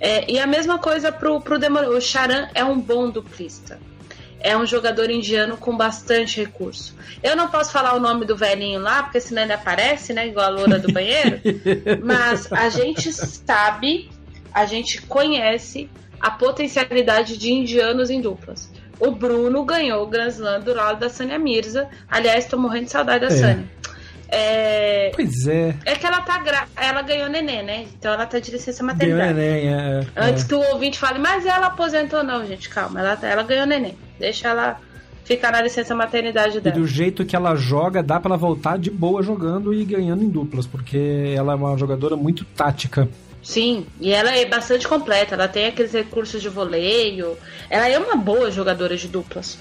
[0.00, 1.96] É, e a mesma coisa pro, pro Demolidor.
[1.96, 3.78] O Charan é um bom duplista
[4.40, 6.94] é um jogador indiano com bastante recurso.
[7.22, 10.28] Eu não posso falar o nome do velhinho lá, porque senão ele aparece, né?
[10.28, 11.40] Igual a loura do banheiro.
[12.04, 14.10] mas a gente sabe,
[14.52, 18.70] a gente conhece a potencialidade de indianos em duplas.
[19.00, 21.88] O Bruno ganhou o Grand Slam do lado da Sânia Mirza.
[22.10, 23.36] Aliás, tô morrendo de saudade da é.
[23.36, 23.64] Sânia.
[24.30, 25.10] É...
[25.14, 25.74] Pois é.
[25.86, 26.66] É que ela tá gra...
[26.76, 27.86] ela ganhou neném, né?
[27.96, 29.34] Então ela tá de licença maternidade.
[29.34, 30.28] Ganhou neném, é, é.
[30.28, 33.00] Antes que o ouvinte fale, mas ela aposentou, não, gente, calma.
[33.00, 33.96] Ela, ela ganhou neném.
[34.18, 34.80] Deixa ela
[35.24, 36.76] ficar na licença maternidade dela.
[36.76, 40.24] E do jeito que ela joga, dá para ela voltar de boa jogando e ganhando
[40.24, 43.08] em duplas, porque ela é uma jogadora muito tática.
[43.48, 47.34] Sim, e ela é bastante completa, ela tem aqueles recursos de voleio,
[47.70, 49.58] ela é uma boa jogadora de duplas.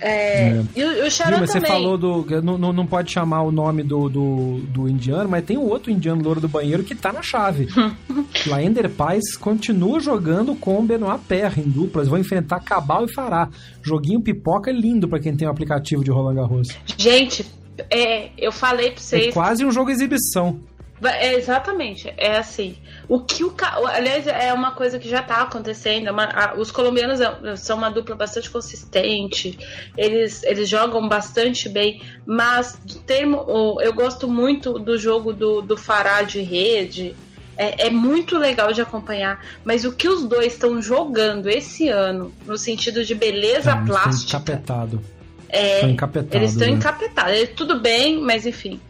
[0.00, 0.64] É, é.
[0.74, 2.24] E o, o Charan você falou do.
[2.40, 6.24] Não, não pode chamar o nome do, do, do indiano, mas tem um outro indiano
[6.24, 7.68] louro do banheiro que tá na chave.
[8.48, 12.08] Laender Paz continua jogando com o Benoit Perra em duplas.
[12.08, 13.50] Vão enfrentar Cabal e Fará.
[13.82, 16.68] Joguinho pipoca é lindo para quem tem o um aplicativo de Roland Garros.
[16.96, 17.44] Gente,
[17.90, 19.26] é, eu falei pra vocês.
[19.26, 20.58] É quase um jogo exibição.
[21.02, 22.76] É, exatamente, é assim.
[23.08, 23.54] O que o
[23.86, 26.08] aliás é uma coisa que já está acontecendo.
[26.08, 29.58] É uma, a, os colombianos é, são uma dupla bastante consistente.
[29.96, 36.22] Eles, eles jogam bastante bem, mas termo, eu gosto muito do jogo do, do Fará
[36.22, 37.16] de rede.
[37.56, 39.44] É, é, muito legal de acompanhar.
[39.64, 44.36] Mas o que os dois estão jogando esse ano, no sentido de beleza tá, plástica.
[44.36, 45.00] Encapetado.
[45.48, 46.74] É, encapetado, eles estão né?
[46.74, 47.48] encapetados.
[47.56, 48.80] Tudo bem, mas enfim.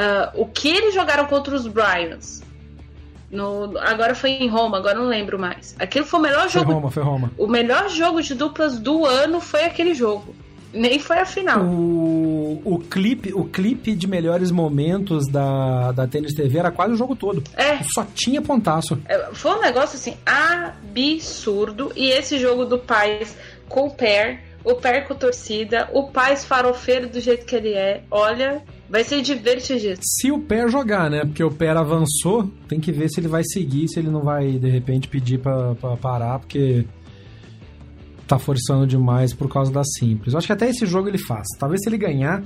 [0.00, 2.42] Uh, o que eles jogaram contra os Bryans.
[3.30, 5.76] No, agora foi em Roma, agora não lembro mais.
[5.78, 6.66] Aquilo foi o melhor jogo.
[6.66, 7.32] Foi Roma, foi Roma.
[7.36, 10.34] O melhor jogo de duplas do ano foi aquele jogo.
[10.72, 11.62] Nem foi a final.
[11.62, 16.96] O, o, clipe, o clipe de melhores momentos da, da Tênis TV era quase o
[16.96, 17.42] jogo todo.
[17.56, 17.78] É.
[17.92, 18.98] Só tinha pontaço.
[19.04, 21.92] É, foi um negócio assim absurdo.
[21.94, 23.36] E esse jogo do Paz
[23.68, 28.02] com o Pair, o Pair com torcida, o Paz farofeiro do jeito que ele é.
[28.10, 29.96] Olha, Vai ser divertido.
[30.02, 31.24] Se o pé jogar, né?
[31.24, 34.58] Porque o pé avançou, tem que ver se ele vai seguir, se ele não vai,
[34.58, 36.84] de repente, pedir pra, pra parar, porque
[38.26, 40.34] tá forçando demais por causa da simples.
[40.34, 41.46] Eu acho que até esse jogo ele faz.
[41.56, 42.42] Talvez se ele ganhar.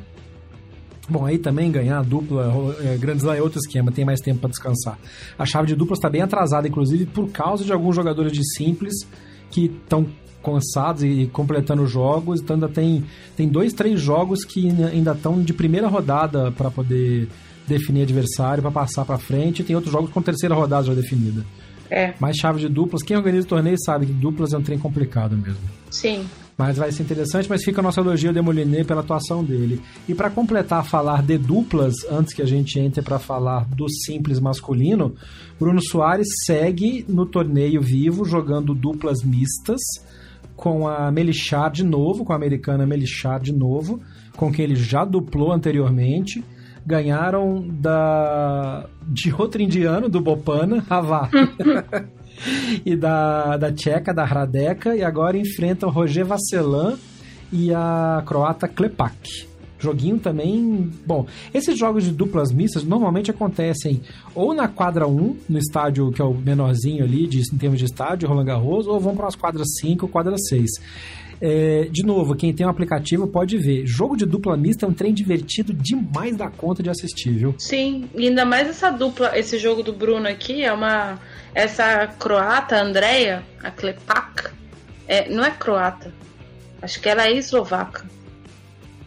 [1.09, 4.50] Bom, aí também ganhar dupla, é, grandes lá é outro esquema, tem mais tempo para
[4.50, 4.98] descansar.
[5.38, 9.07] A chave de duplas está bem atrasada, inclusive por causa de alguns jogadores de simples
[9.50, 10.07] que estão
[10.44, 12.40] cansados e completando jogos.
[12.40, 13.04] Então ainda tem,
[13.37, 17.28] tem dois, três jogos que ainda estão de primeira rodada para poder
[17.66, 19.62] definir adversário, para passar para frente.
[19.62, 21.44] E tem outros jogos com terceira rodada já definida.
[21.90, 22.14] É.
[22.18, 23.02] Mais chave de duplas.
[23.02, 25.62] Quem organiza o torneio sabe que duplas é um trem complicado mesmo.
[25.90, 26.24] Sim.
[26.57, 29.80] Mas vai ser interessante, mas fica a nossa elogio ao Demoliné pela atuação dele.
[30.09, 34.38] E para completar falar de duplas, antes que a gente entre para falar do simples
[34.38, 35.14] masculino,
[35.59, 39.80] Bruno Soares segue no torneio vivo jogando duplas mistas
[40.56, 44.00] com a Melichar de novo, com a americana Melichar de novo,
[44.36, 46.44] com quem ele já duplou anteriormente.
[46.86, 51.30] Ganharam da de outro indiano, do Bopana, Havá.
[52.84, 56.96] e da, da tcheca, da Hradeka, e agora enfrentam Roger Vasselan
[57.52, 59.53] e a croata Klepak.
[59.85, 60.90] Joguinho também.
[61.07, 64.01] Bom, esses jogos de duplas mistas normalmente acontecem
[64.35, 67.85] ou na quadra 1, no estádio que é o menorzinho ali, de, em termos de
[67.85, 70.70] estádio, Roland Garros, ou vão para as quadras 5 ou quadra 6.
[71.40, 73.87] É, de novo, quem tem um aplicativo pode ver.
[73.87, 77.55] Jogo de dupla mista é um trem divertido demais da conta de assistir, viu?
[77.59, 81.18] Sim, ainda mais essa dupla, esse jogo do Bruno aqui é uma.
[81.55, 84.51] Essa croata, Andrea, a Klepak,
[85.07, 86.12] é, não é croata.
[86.83, 88.05] Acho que ela é eslovaca.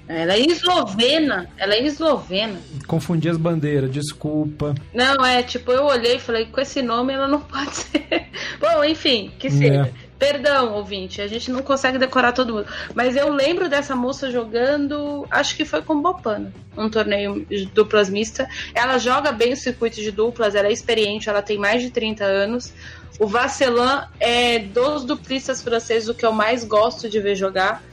[0.08, 1.50] Ela é eslovena.
[1.58, 2.60] Ela é eslovena.
[2.88, 4.74] Confundi as bandeiras, desculpa.
[4.94, 8.28] Não, é tipo, eu olhei e falei, com esse nome ela não pode ser.
[8.60, 9.92] Bom, enfim, que seja.
[10.04, 10.08] É.
[10.18, 12.66] Perdão, ouvinte, a gente não consegue decorar todo mundo.
[12.96, 18.10] Mas eu lembro dessa moça jogando, acho que foi com Bopana, um torneio de duplas
[18.10, 18.50] mista.
[18.74, 22.24] Ela joga bem o circuito de duplas, ela é experiente, ela tem mais de 30
[22.24, 22.74] anos.
[23.20, 27.84] O Vasselan é dos duplistas franceses o que eu mais gosto de ver jogar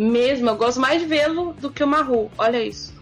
[0.00, 0.48] mesmo.
[0.48, 2.30] Eu gosto mais de vê-lo do que o Maru.
[2.38, 2.92] Olha isso.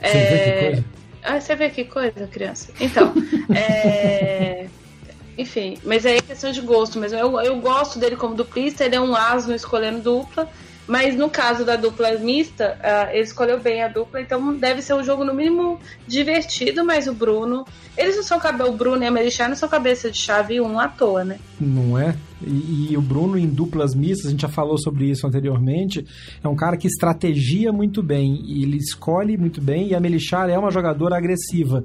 [0.00, 0.20] Você é...
[0.20, 0.84] vê que coisa?
[1.24, 2.72] Ah, você vê que coisa, criança.
[2.80, 3.12] Então,
[3.54, 4.68] é...
[5.36, 7.18] enfim, mas é questão de gosto mesmo.
[7.18, 10.48] Eu, eu gosto dele como duplista, ele é um asno escolhendo dupla.
[10.88, 14.94] Mas no caso da dupla mista, uh, ele escolheu bem a dupla, então deve ser
[14.94, 17.66] um jogo no mínimo divertido, mas o Bruno.
[17.96, 20.88] Eles não são o Bruno e a Merichar não são cabeça de chave um à
[20.88, 21.38] toa, né?
[21.60, 22.16] Não é?
[22.40, 26.06] E, e, o Bruno em duplas mistas, a gente já falou sobre isso anteriormente,
[26.42, 30.58] é um cara que estrategia muito bem, ele escolhe muito bem, e a Melichar é
[30.58, 31.84] uma jogadora agressiva.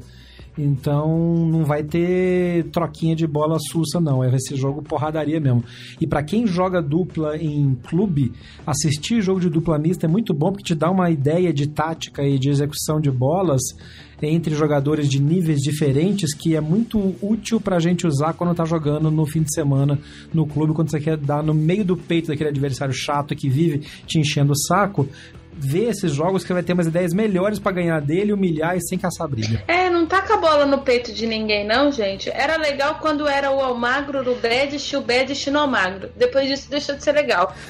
[0.57, 4.19] Então não vai ter troquinha de bola sussa, não.
[4.19, 5.63] Vai ser jogo porradaria mesmo.
[5.99, 8.31] E para quem joga dupla em clube,
[8.65, 12.23] assistir jogo de dupla mista é muito bom porque te dá uma ideia de tática
[12.23, 13.61] e de execução de bolas
[14.21, 18.63] entre jogadores de níveis diferentes que é muito útil para a gente usar quando tá
[18.63, 19.99] jogando no fim de semana
[20.33, 23.79] no clube, quando você quer dar no meio do peito daquele adversário chato que vive
[24.05, 25.07] te enchendo o saco
[25.55, 28.97] ver esses jogos que vai ter umas ideias melhores para ganhar dele, humilhar e sem
[28.97, 29.63] caçar briga.
[29.67, 32.29] É, não taca a bola no peito de ninguém, não, gente.
[32.29, 36.09] Era legal quando era o Almagro no Bedish e o Bedish no Almagro.
[36.17, 37.55] Depois disso deixou de ser legal.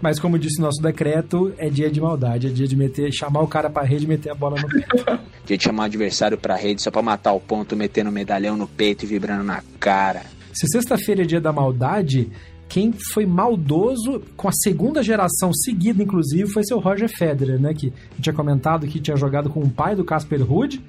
[0.00, 3.48] Mas como disse nosso decreto, é dia de maldade, é dia de meter, chamar o
[3.48, 5.20] cara pra rede e meter a bola no peito.
[5.44, 8.56] dia de chamar o adversário pra rede só pra matar o ponto, metendo o medalhão
[8.56, 10.22] no peito e vibrando na cara.
[10.52, 12.30] Se sexta-feira é dia da maldade,
[12.70, 17.74] quem foi maldoso com a segunda geração seguida, inclusive, foi seu Roger Federer, né?
[17.74, 20.80] Que tinha comentado que tinha jogado com o pai do Casper Ruud.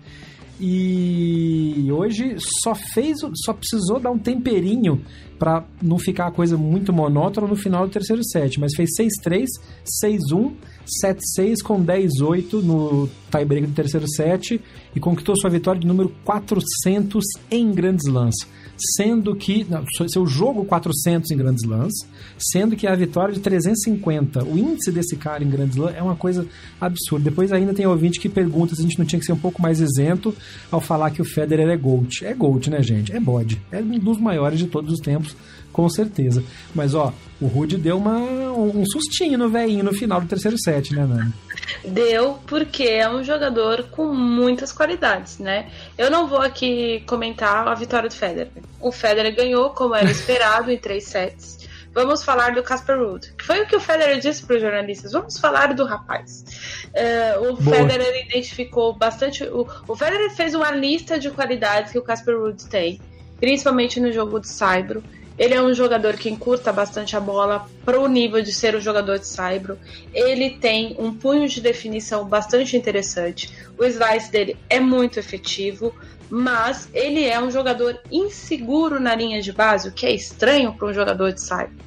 [0.63, 5.01] E hoje só fez, só precisou dar um temperinho
[5.39, 8.91] para não ficar a coisa muito monótona no final do terceiro set, mas fez
[9.25, 9.47] 6-3,
[10.05, 10.51] 6-1,
[11.03, 14.61] 7-6 com 10-8 no tiebreak do terceiro set
[14.95, 18.35] e conquistou sua vitória de número 400 em Grand Slams
[18.95, 19.65] sendo que.
[19.69, 21.93] Não, seu jogo 400 em Grand Slams,
[22.37, 24.43] sendo que a vitória de 350.
[24.43, 26.45] O índice desse cara em Grand Slam é uma coisa
[26.79, 27.29] absurda.
[27.29, 29.61] Depois ainda tem ouvinte que pergunta se a gente não tinha que ser um pouco
[29.61, 30.33] mais isento
[30.69, 32.25] ao falar que o Federer é GOAT.
[32.25, 33.11] É GOAT, né, gente?
[33.11, 33.61] É bode.
[33.71, 35.35] É um dos maiores de todos os tempos
[35.71, 36.43] com certeza.
[36.73, 40.93] Mas, ó, o Rude deu uma, um sustinho no velhinho no final do terceiro set,
[40.93, 41.33] né, Nani?
[41.85, 45.69] Deu, porque é um jogador com muitas qualidades, né?
[45.97, 48.51] Eu não vou aqui comentar a vitória do Federer.
[48.79, 51.61] O Federer ganhou, como era esperado, em três sets.
[51.93, 55.11] Vamos falar do Casper Ruud, foi o que o Federer disse para os jornalistas.
[55.11, 56.45] Vamos falar do rapaz.
[56.87, 57.75] Uh, o Boa.
[57.75, 59.43] Federer identificou bastante.
[59.43, 63.01] O, o Federer fez uma lista de qualidades que o Casper Ruud tem,
[63.41, 65.03] principalmente no jogo de Saibro.
[65.41, 68.79] Ele é um jogador que encurta bastante a bola para o nível de ser um
[68.79, 69.75] jogador de saibro.
[70.13, 73.51] Ele tem um punho de definição bastante interessante.
[73.75, 75.95] O slice dele é muito efetivo,
[76.29, 80.87] mas ele é um jogador inseguro na linha de base, o que é estranho para
[80.87, 81.83] um jogador de saibro.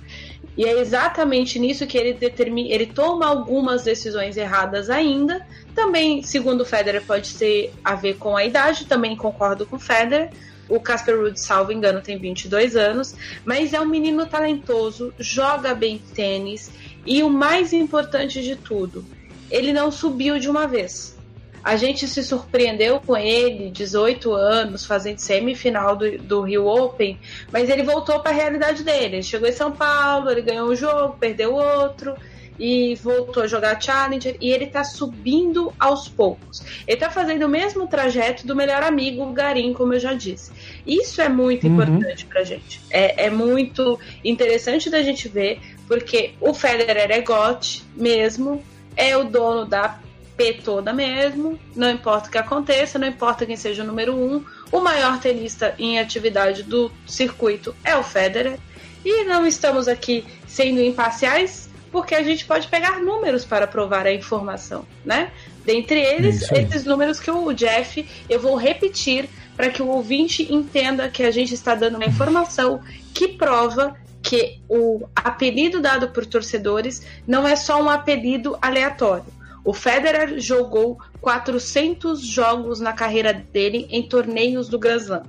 [0.57, 5.47] E é exatamente nisso que ele determina, ele toma algumas decisões erradas ainda.
[5.77, 9.81] Também, segundo o Federer, pode ter a ver com a idade, também concordo com o
[9.81, 10.33] Federer
[10.69, 16.01] o Casper Ruud, salvo engano, tem 22 anos, mas é um menino talentoso, joga bem
[16.15, 16.71] tênis
[17.07, 19.05] e o mais importante de tudo,
[19.51, 21.15] ele não subiu de uma vez.
[21.63, 27.19] A gente se surpreendeu com ele, 18 anos, fazendo semifinal do, do Rio Open,
[27.51, 29.17] mas ele voltou para a realidade dele.
[29.17, 32.15] Ele chegou em São Paulo, ele ganhou um jogo, perdeu outro
[32.59, 36.63] e voltou a jogar Challenger e ele tá subindo aos poucos.
[36.87, 40.53] Ele tá fazendo o mesmo trajeto do melhor amigo, o Garim, como eu já disse.
[40.87, 41.75] Isso é muito uhum.
[41.75, 42.81] importante pra gente.
[42.91, 48.63] É, é muito interessante da gente ver, porque o Federer é GOT mesmo,
[48.97, 49.99] é o dono da
[50.37, 54.45] P toda mesmo, não importa o que aconteça, não importa quem seja o número um,
[54.73, 58.59] o maior tenista em atividade do circuito é o Federer.
[59.05, 64.13] E não estamos aqui sendo imparciais, porque a gente pode pegar números para provar a
[64.13, 65.31] informação, né?
[65.65, 71.09] Dentre eles, esses números que o Jeff, eu vou repetir para que o ouvinte entenda
[71.09, 72.83] que a gente está dando uma informação
[73.15, 79.27] que prova que o apelido dado por torcedores não é só um apelido aleatório.
[79.65, 85.23] O Federer jogou 400 jogos na carreira dele em torneios do Grand Slam.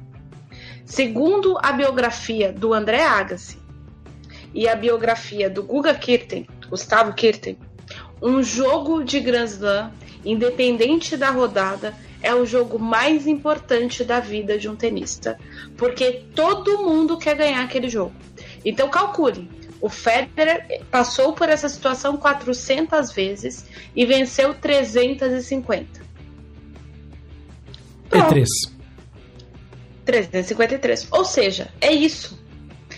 [0.84, 3.64] Segundo a biografia do André Agassi
[4.56, 7.58] e a biografia do Guga Kirten, Gustavo Kirten,
[8.22, 9.92] um jogo de Grand Slam,
[10.24, 15.38] independente da rodada, é o jogo mais importante da vida de um tenista,
[15.78, 18.14] porque todo mundo quer ganhar aquele jogo.
[18.64, 19.48] Então calcule,
[19.80, 26.02] o Federer passou por essa situação 400 vezes e venceu 350.
[28.10, 28.30] Pronto.
[28.30, 28.50] 3.
[30.06, 31.08] 353.
[31.12, 32.44] Ou seja, é isso.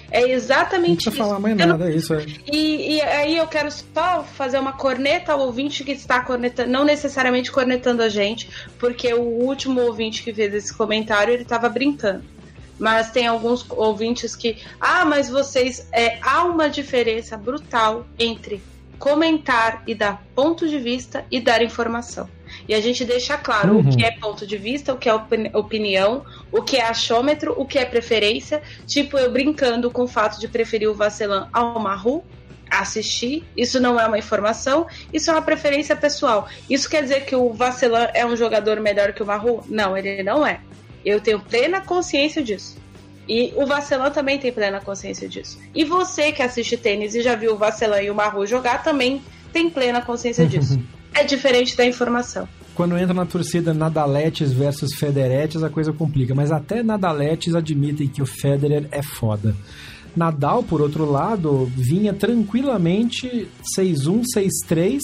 [0.10, 1.24] É exatamente não isso.
[1.24, 1.86] falar mais nada, não...
[1.86, 2.14] é isso.
[2.14, 2.26] É.
[2.52, 6.86] E, e, aí eu quero só fazer uma corneta ao ouvinte que está cornetando, não
[6.86, 8.50] necessariamente cornetando a gente,
[8.80, 12.24] porque o último ouvinte que fez esse comentário, ele estava brincando.
[12.80, 18.62] Mas tem alguns ouvintes que, ah, mas vocês, é, há uma diferença brutal entre
[19.00, 22.30] comentar e dar ponto de vista e dar informação.
[22.68, 23.90] E a gente deixa claro uhum.
[23.90, 27.66] o que é ponto de vista, o que é opinião, o que é achômetro, o
[27.66, 28.62] que é preferência.
[28.86, 32.24] Tipo, eu brincando com o fato de preferir o Vacelan ao Maru,
[32.70, 36.48] assistir, isso não é uma informação, isso é uma preferência pessoal.
[36.70, 39.64] Isso quer dizer que o Vacelan é um jogador melhor que o Maru?
[39.68, 40.60] Não, ele não é.
[41.06, 42.78] Eu tenho plena consciência disso.
[43.28, 45.60] E o Vacelan também tem plena consciência disso.
[45.76, 49.22] E você que assiste tênis e já viu o Vacelan e o Maru jogar também
[49.52, 50.80] tem plena consciência disso.
[51.14, 52.48] é diferente da informação.
[52.76, 56.36] Quando entra na torcida Nadaletes versus Federetes, a coisa complica.
[56.36, 59.56] Mas até Nadaletes admitem que o Federer é foda.
[60.16, 63.48] Nadal, por outro lado, vinha tranquilamente
[63.78, 65.00] 6-1, 6-3,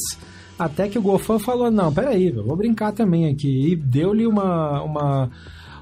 [0.57, 3.71] até que o Gofan falou: Não, peraí, vou brincar também aqui.
[3.71, 5.31] E deu-lhe uma, uma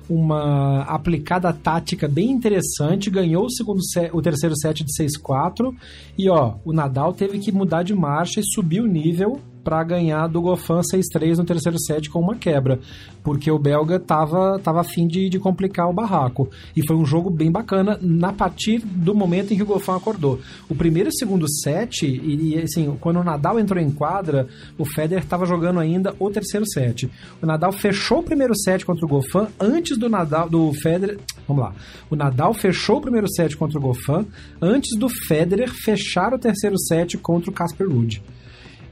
[0.09, 5.73] uma aplicada tática bem interessante, ganhou o, segundo set, o terceiro set de 6-4
[6.17, 10.27] e ó, o Nadal teve que mudar de marcha e subir o nível para ganhar
[10.27, 12.79] do Goffin 6-3 no terceiro set com uma quebra,
[13.23, 16.49] porque o belga tava, tava afim de, de complicar o barraco.
[16.75, 20.39] E foi um jogo bem bacana na partir do momento em que o Goffin acordou.
[20.69, 24.47] O primeiro e segundo set, e, e assim, quando o Nadal entrou em quadra,
[24.77, 27.09] o Federer estava jogando ainda o terceiro set.
[27.41, 31.19] O Nadal fechou o primeiro set contra o Goffin antes do Nadal do Federer.
[31.47, 31.73] Vamos lá.
[32.09, 34.25] O Nadal fechou o primeiro set contra o Goffin
[34.61, 38.21] antes do Federer fechar o terceiro set contra o Casper Ruud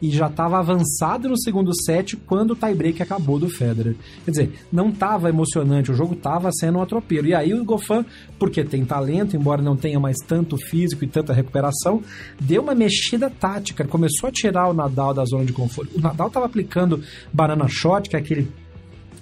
[0.01, 3.95] e já estava avançado no segundo set quando o tiebreak acabou do Federer.
[4.25, 7.27] Quer dizer, não estava emocionante, o jogo estava sendo um atropelo.
[7.27, 8.05] E aí o Goffin,
[8.37, 12.01] porque tem talento, embora não tenha mais tanto físico e tanta recuperação,
[12.39, 15.97] deu uma mexida tática, começou a tirar o Nadal da zona de conforto.
[15.97, 18.47] O Nadal estava aplicando banana shot, que é aquele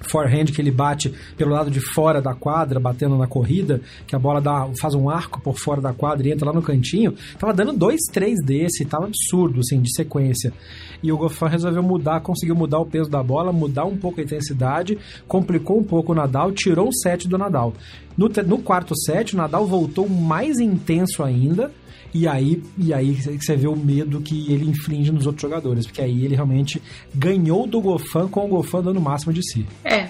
[0.01, 4.19] forehand que ele bate pelo lado de fora da quadra, batendo na corrida, que a
[4.19, 7.53] bola dá, faz um arco por fora da quadra e entra lá no cantinho, tava
[7.53, 10.53] dando dois, três desse, tava absurdo, assim, de sequência.
[11.01, 14.23] E o Goffin resolveu mudar, conseguiu mudar o peso da bola, mudar um pouco a
[14.23, 17.73] intensidade, complicou um pouco o Nadal, tirou o set do Nadal.
[18.17, 21.71] No, no quarto set, o Nadal voltou mais intenso ainda,
[22.13, 26.01] e aí, e aí você vê o medo que ele inflige nos outros jogadores, porque
[26.01, 26.81] aí ele realmente
[27.13, 29.65] ganhou do Gofan com o Gofan dando o máximo de si.
[29.83, 30.07] É,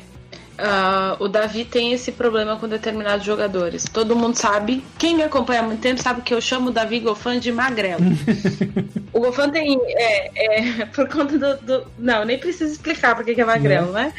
[0.57, 3.83] Uh, o Davi tem esse problema com determinados jogadores.
[3.83, 6.99] Todo mundo sabe, quem me acompanha há muito tempo sabe que eu chamo o Davi
[6.99, 8.01] Gofan de magrelo.
[9.13, 9.79] o Gofan tem.
[9.85, 14.11] É, é, por conta do, do, Não, nem preciso explicar porque que é magrelo, né?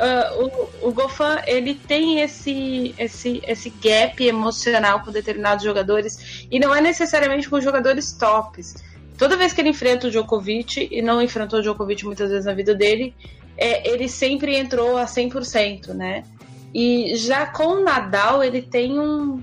[0.00, 6.58] Uh, o, o Gofan ele tem esse, esse, esse gap emocional com determinados jogadores e
[6.58, 8.74] não é necessariamente com jogadores tops.
[9.18, 12.54] Toda vez que ele enfrenta o Djokovic, e não enfrentou o Djokovic muitas vezes na
[12.54, 13.14] vida dele,
[13.56, 16.24] é, ele sempre entrou a 100%, né?
[16.72, 19.42] E já com o Nadal, ele tem um.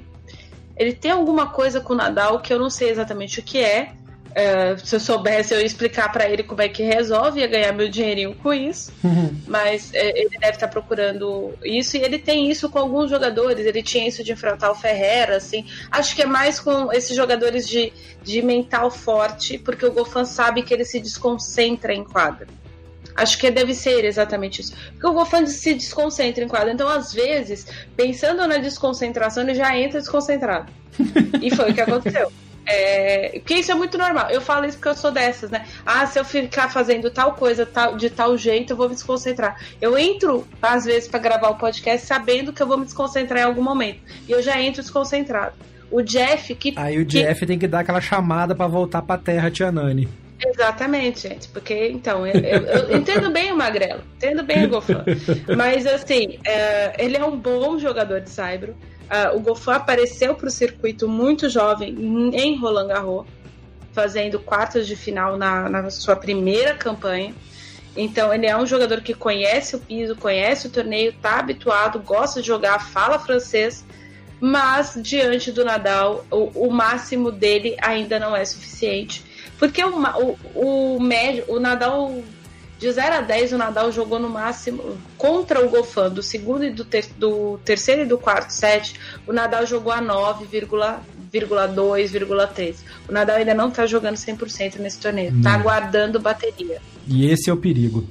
[0.75, 3.91] Ele tem alguma coisa com o Nadal que eu não sei exatamente o que é,
[4.37, 7.73] Uh, se eu soubesse, eu ia explicar para ele como é que resolve, ia ganhar
[7.73, 8.93] meu dinheirinho com isso.
[9.03, 9.35] Uhum.
[9.47, 13.65] Mas é, ele deve estar tá procurando isso e ele tem isso com alguns jogadores.
[13.65, 15.65] Ele tinha isso de enfrentar o Ferreira, assim.
[15.89, 20.61] Acho que é mais com esses jogadores de, de mental forte, porque o Gofan sabe
[20.61, 22.47] que ele se desconcentra em quadra.
[23.15, 24.75] Acho que deve ser exatamente isso.
[24.91, 26.71] Porque o Gofan se desconcentra em quadra.
[26.71, 27.65] Então, às vezes,
[27.95, 30.71] pensando na desconcentração, ele já entra desconcentrado.
[31.41, 32.31] e foi o que aconteceu.
[32.67, 34.29] É, porque isso é muito normal.
[34.29, 35.65] Eu falo isso porque eu sou dessas, né?
[35.85, 39.59] Ah, se eu ficar fazendo tal coisa tal, de tal jeito, eu vou me desconcentrar.
[39.81, 43.45] Eu entro, às vezes, para gravar o podcast sabendo que eu vou me desconcentrar em
[43.45, 44.01] algum momento.
[44.27, 45.55] E eu já entro desconcentrado.
[45.89, 46.73] O Jeff que.
[46.75, 47.45] Aí o Jeff que...
[47.45, 50.09] tem que dar aquela chamada para voltar pra terra, Tia Nani.
[50.45, 51.47] Exatamente, gente.
[51.47, 55.03] Porque, então, eu, eu, eu entendo bem o Magrelo, entendo bem o Gofan.
[55.55, 58.75] Mas, assim, é, ele é um bom jogador de Saibro.
[59.07, 61.95] Uh, o Goffin apareceu para o circuito muito jovem
[62.33, 63.25] em Roland Garros,
[63.93, 67.33] fazendo quartas de final na, na sua primeira campanha.
[67.95, 72.41] Então ele é um jogador que conhece o piso, conhece o torneio, está habituado, gosta
[72.41, 73.83] de jogar, fala francês,
[74.39, 79.23] mas diante do Nadal o, o máximo dele ainda não é suficiente,
[79.57, 79.97] porque o,
[80.53, 82.21] o, o médio, o Nadal
[82.79, 86.69] de 0 a 10, o Nadal jogou no máximo contra o Gofan, do segundo e
[86.69, 88.93] do, ter, do terceiro e do quarto set.
[89.25, 92.75] O Nadal jogou a 9,2,3.
[93.09, 96.79] O Nadal ainda não está jogando 100% nesse torneio, está aguardando bateria.
[97.07, 98.07] E esse é o perigo.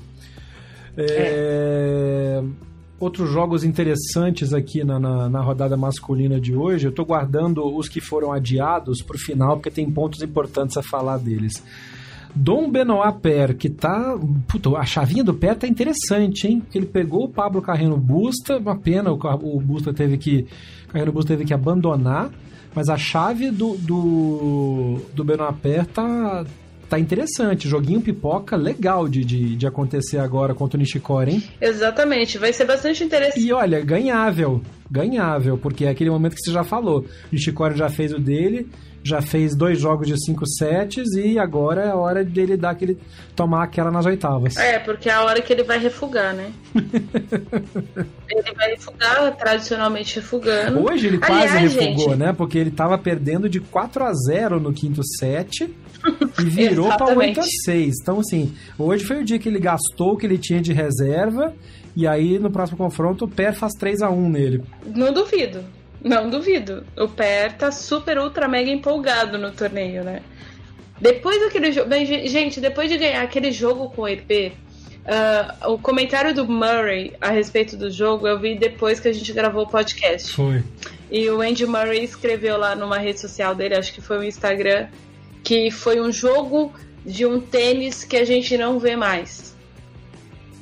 [0.96, 1.04] É...
[1.08, 2.42] É...
[2.98, 6.88] outros jogos interessantes aqui na, na, na, rodada masculina de hoje.
[6.88, 11.18] Eu tô guardando os que foram adiados pro final, porque tem pontos importantes a falar
[11.18, 11.62] deles.
[12.36, 14.14] Dom Benoit Per, que tá.
[14.46, 16.62] Puta, a chavinha do pé tá interessante, hein?
[16.74, 20.46] Ele pegou o Pablo Carreno Busta, uma pena, o, o Busta teve que.
[20.86, 22.30] O Carreno Busta teve que abandonar,
[22.74, 26.44] mas a chave do, do, do Benoit Per tá,
[26.90, 27.68] tá interessante.
[27.68, 31.42] Joguinho pipoca legal de, de, de acontecer agora contra o Nishikori, hein?
[31.58, 33.46] Exatamente, vai ser bastante interessante.
[33.46, 34.60] E olha, ganhável.
[34.90, 37.00] Ganhável, porque é aquele momento que você já falou.
[37.00, 38.68] O Nishikori já fez o dele,
[39.06, 42.98] já fez dois jogos de cinco sets e agora é a hora dele dar aquele
[43.36, 44.56] tomar aquela nas oitavas.
[44.56, 46.50] É, porque é a hora que ele vai refugar, né?
[46.74, 50.84] ele vai refugar, tradicionalmente refugando.
[50.84, 52.18] Hoje ele quase Aliás, refugou, gente...
[52.18, 52.32] né?
[52.32, 55.72] Porque ele tava perdendo de 4 a 0 no quinto set
[56.40, 57.94] e virou para 8 a 6.
[58.02, 61.54] Então assim, hoje foi o dia que ele gastou o que ele tinha de reserva
[61.94, 64.64] e aí no próximo confronto o Pé faz 3 a 1 nele.
[64.84, 65.75] Não duvido.
[66.06, 66.86] Não duvido.
[66.96, 70.22] O Per tá super, ultra, mega empolgado no torneio, né?
[71.00, 71.90] Depois daquele jogo.
[72.26, 74.54] Gente, depois de ganhar aquele jogo com o EP, uh,
[75.04, 79.32] ah, o comentário do Murray a respeito do jogo eu vi depois que a gente
[79.32, 80.32] gravou o podcast.
[80.32, 80.62] Foi.
[81.10, 84.86] E o Andy Murray escreveu lá numa rede social dele, acho que foi o Instagram,
[85.42, 86.72] que foi um jogo
[87.04, 89.55] de um tênis que a gente não vê mais.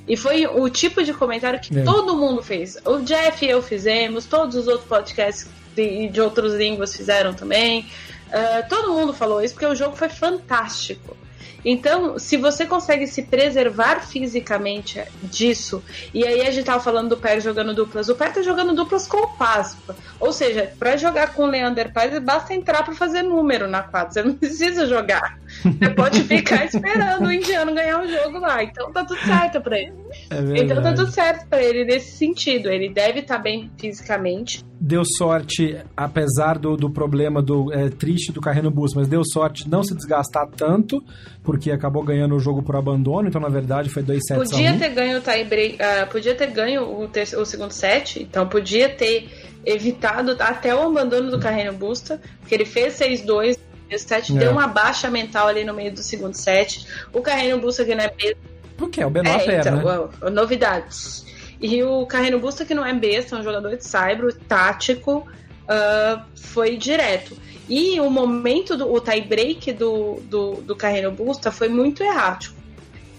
[0.06, 1.82] E foi o tipo de comentário que é.
[1.82, 2.76] todo mundo fez.
[2.84, 7.86] O Jeff e eu fizemos, todos os outros podcasts de, de outras línguas fizeram também.
[8.28, 11.16] Uh, todo mundo falou isso porque o jogo foi fantástico.
[11.64, 15.82] Então, se você consegue se preservar fisicamente disso,
[16.12, 19.06] e aí a gente tava falando do Pé jogando duplas, o Pé tá jogando duplas
[19.06, 19.96] com o Páscoa.
[20.20, 24.12] Ou seja, para jogar com o Leander Paes, basta entrar para fazer número na quadra.
[24.12, 25.38] Você não precisa jogar.
[25.62, 28.62] Você pode ficar esperando o indiano ganhar o jogo lá.
[28.62, 29.92] Então tá tudo certo pra ele.
[30.30, 32.68] É então tá tudo certo pra ele nesse sentido.
[32.68, 34.64] Ele deve estar tá bem fisicamente.
[34.80, 39.68] Deu sorte, apesar do, do problema do é, triste do Carreno Bus, mas deu sorte
[39.68, 41.02] não se desgastar tanto,
[41.42, 44.90] porque acabou ganhando o jogo por abandono, então na verdade foi 2 sets Podia ter
[44.90, 48.90] ganho o tie break, uh, podia ter ganho o, ter, o segundo set, então podia
[48.90, 49.26] ter
[49.64, 53.56] evitado até o abandono do Carreno Busta, porque ele fez 6-2
[53.94, 54.38] o set é.
[54.38, 56.86] deu uma baixa mental ali no meio do segundo set.
[57.12, 58.38] O Carreno Busta que não é besta.
[58.76, 59.02] Por quê?
[59.02, 60.30] É o menor é, então, né?
[60.30, 61.24] novidades.
[61.60, 65.26] E o Carreno Busta que não é besta, é um jogador de cyber, tático,
[65.64, 67.36] uh, foi direto.
[67.68, 72.54] E o momento do o tie break do, do, do Carreno Busta foi muito errático.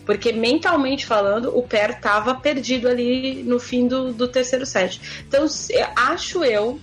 [0.06, 5.02] Porque mentalmente falando, o Per tava perdido ali no fim do, do terceiro set.
[5.28, 5.48] Então,
[5.96, 6.80] acho eu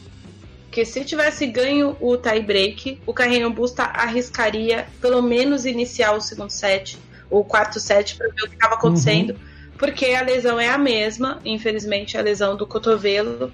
[0.73, 6.21] que se tivesse ganho o tie break, o Carreiro Busta arriscaria pelo menos iniciar o
[6.21, 6.99] segundo set,
[7.31, 9.39] o quarto set, para ver o que estava acontecendo, uhum.
[9.77, 13.53] porque a lesão é a mesma, infelizmente, a lesão do cotovelo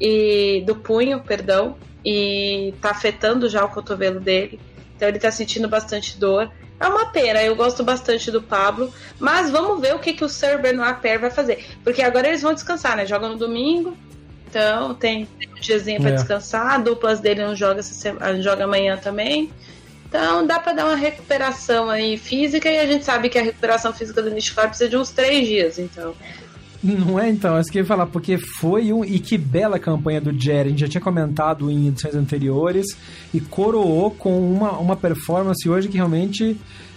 [0.00, 4.58] e do punho, perdão, e tá afetando já o cotovelo dele.
[4.96, 6.50] Então ele tá sentindo bastante dor.
[6.80, 10.28] É uma pena, eu gosto bastante do Pablo, mas vamos ver o que, que o
[10.28, 11.64] Sir Benoit Paire vai fazer.
[11.84, 13.06] Porque agora eles vão descansar, né?
[13.06, 13.96] Jogam no domingo,
[14.48, 16.14] então tem, tem um diazinho para é.
[16.14, 16.74] descansar.
[16.74, 19.50] A duplas dele não joga, semana, joga amanhã também.
[20.08, 23.92] Então dá para dar uma recuperação aí física e a gente sabe que a recuperação
[23.92, 26.14] física do Nishikori precisa de uns três dias, então.
[26.82, 29.04] Não é então, é isso que eu ia falar, porque foi um.
[29.04, 32.96] E que bela campanha do Jerry, a gente já tinha comentado em edições anteriores,
[33.34, 36.56] e coroou com uma, uma performance hoje que realmente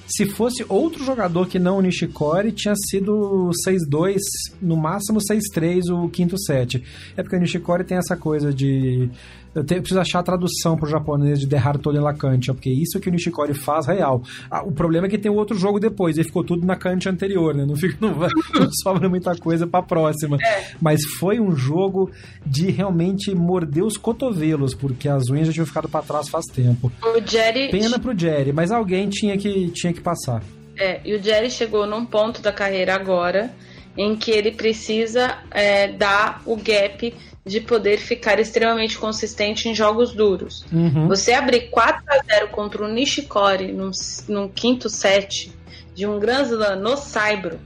[0.10, 4.18] se fosse outro jogador que não o Nishikori, tinha sido 6-2,
[4.62, 6.84] no máximo 6-3 o quinto set.
[7.16, 9.10] É porque o Nishikori tem essa coisa de
[9.54, 12.54] eu, tenho, eu preciso achar a tradução pro japonês de Derrar todo em la cancha,
[12.54, 14.22] porque isso que o Nishikori faz real.
[14.50, 17.56] Ah, o problema é que tem outro jogo depois, e ficou tudo na cancha anterior,
[17.56, 17.66] né?
[17.66, 18.12] Não, fica, não,
[18.54, 20.38] não sobra muita coisa pra próxima.
[20.42, 20.68] É.
[20.80, 22.12] Mas foi um jogo
[22.46, 26.92] de realmente morder os cotovelos, porque as unhas já tinham ficado para trás faz tempo.
[27.04, 27.70] O Jerry...
[27.70, 30.44] Pena pro Jerry, mas alguém tinha que, tinha que passar.
[30.78, 33.52] É, e o Jerry chegou num ponto da carreira agora
[33.98, 37.14] em que ele precisa é, dar o gap
[37.46, 40.66] de poder ficar extremamente consistente em jogos duros.
[40.72, 41.08] Uhum.
[41.08, 43.92] Você abrir 4 a 0 contra o Nishikori num,
[44.28, 45.52] num quinto set
[45.96, 47.60] de um Grand Slam no Saibro,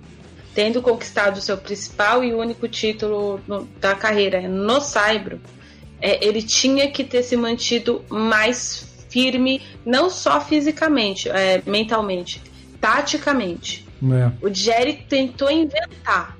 [0.56, 5.40] tendo conquistado o seu principal e único título no, da carreira no Saibro,
[6.00, 12.42] é, ele tinha que ter se mantido mais firme, não só fisicamente, é, mentalmente,
[12.82, 13.86] taticamente.
[14.04, 14.46] É.
[14.46, 16.38] O Jerry tentou inventar.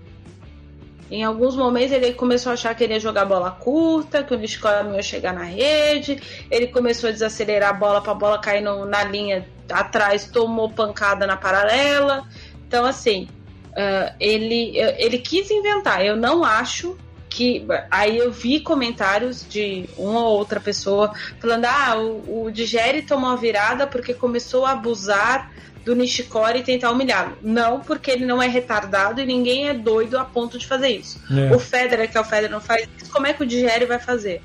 [1.14, 4.84] Em alguns momentos ele começou a achar que ele ia jogar bola curta, que o
[4.84, 6.20] não ia chegar na rede.
[6.50, 10.72] Ele começou a desacelerar a bola para a bola cair no, na linha atrás, tomou
[10.72, 12.28] pancada na paralela.
[12.68, 13.28] Então, assim,
[13.74, 16.04] uh, ele, ele quis inventar.
[16.04, 16.98] Eu não acho
[17.30, 23.04] que aí eu vi comentários de uma ou outra pessoa falando: ah, o, o Digeri
[23.04, 25.52] tomou a virada porque começou a abusar
[25.84, 27.38] do Nishikori e tentar humilhá-lo.
[27.42, 31.20] Não, porque ele não é retardado e ninguém é doido a ponto de fazer isso.
[31.32, 31.54] É.
[31.54, 33.12] O Federer, que é o Federer, não faz isso.
[33.12, 34.42] Como é que o Digeri vai fazer?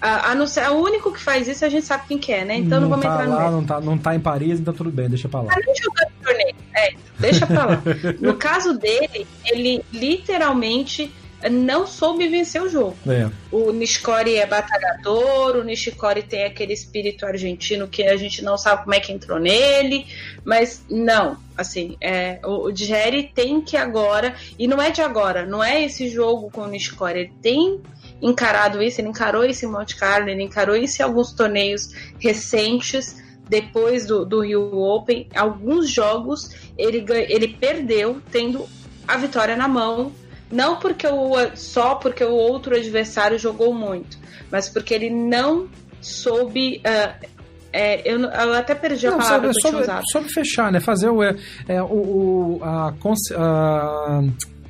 [0.00, 2.44] A, a não ser, o único que faz isso a gente sabe quem que é,
[2.44, 2.56] né?
[2.56, 4.74] Então não, não vamos tá entrar lá, no não tá, não tá em Paris, então
[4.74, 5.54] tudo bem, deixa pra lá.
[5.54, 6.54] Ah, jogar torneio.
[6.76, 7.82] É, deixa pra lá.
[8.20, 11.10] no caso dele, ele literalmente
[11.50, 12.96] não soube vencer o jogo.
[13.06, 13.30] É.
[13.50, 18.84] O Nishikori é batalhador, o Nishikori tem aquele espírito argentino que a gente não sabe
[18.84, 20.06] como é que entrou nele,
[20.44, 25.44] mas não, assim, é, o, o Jerry tem que agora, e não é de agora,
[25.44, 27.80] não é esse jogo com o Nishikori, ele tem
[28.22, 33.22] encarado isso, ele encarou isso em Monte Carlo, ele encarou isso em alguns torneios recentes,
[33.48, 38.66] depois do, do Rio Open, alguns jogos ele, ele perdeu tendo
[39.06, 40.12] a vitória na mão
[40.54, 44.16] não porque o, só porque o outro adversário jogou muito,
[44.50, 45.68] mas porque ele não
[46.00, 46.78] soube.
[46.78, 47.34] Uh,
[47.72, 50.04] é, eu, eu, até perdi não, a palavra sobre, que eu tinha usado.
[50.12, 50.78] Sobre fechar, né?
[50.78, 51.34] Fazer o, é,
[51.66, 52.94] é o, o a,
[53.36, 54.22] a